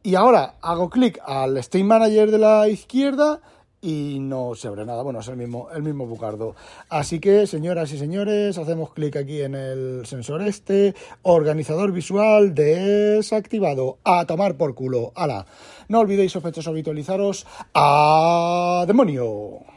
Y 0.01 0.15
ahora 0.15 0.55
hago 0.61 0.89
clic 0.89 1.19
al 1.23 1.57
State 1.57 1.83
Manager 1.83 2.31
de 2.31 2.39
la 2.39 2.67
izquierda 2.69 3.39
y 3.81 4.17
no 4.19 4.55
se 4.55 4.67
abre 4.67 4.85
nada. 4.85 5.03
Bueno, 5.03 5.19
es 5.19 5.27
el 5.27 5.37
mismo, 5.37 5.69
el 5.73 5.83
mismo 5.83 6.05
bucardo. 6.05 6.55
Así 6.89 7.19
que, 7.19 7.47
señoras 7.47 7.91
y 7.91 7.97
señores, 7.97 8.57
hacemos 8.57 8.93
clic 8.93 9.15
aquí 9.15 9.41
en 9.41 9.55
el 9.55 10.05
sensor 10.05 10.41
este, 10.41 10.95
organizador 11.21 11.91
visual 11.91 12.53
desactivado. 12.53 13.97
A 14.03 14.25
tomar 14.25 14.55
por 14.55 14.75
culo. 14.75 15.11
¡Hala! 15.15 15.45
No 15.87 15.99
olvidéis, 15.99 16.31
sospechosos, 16.31 16.67
habitualizaros. 16.67 17.45
¡A 17.73 18.85
demonio! 18.87 19.68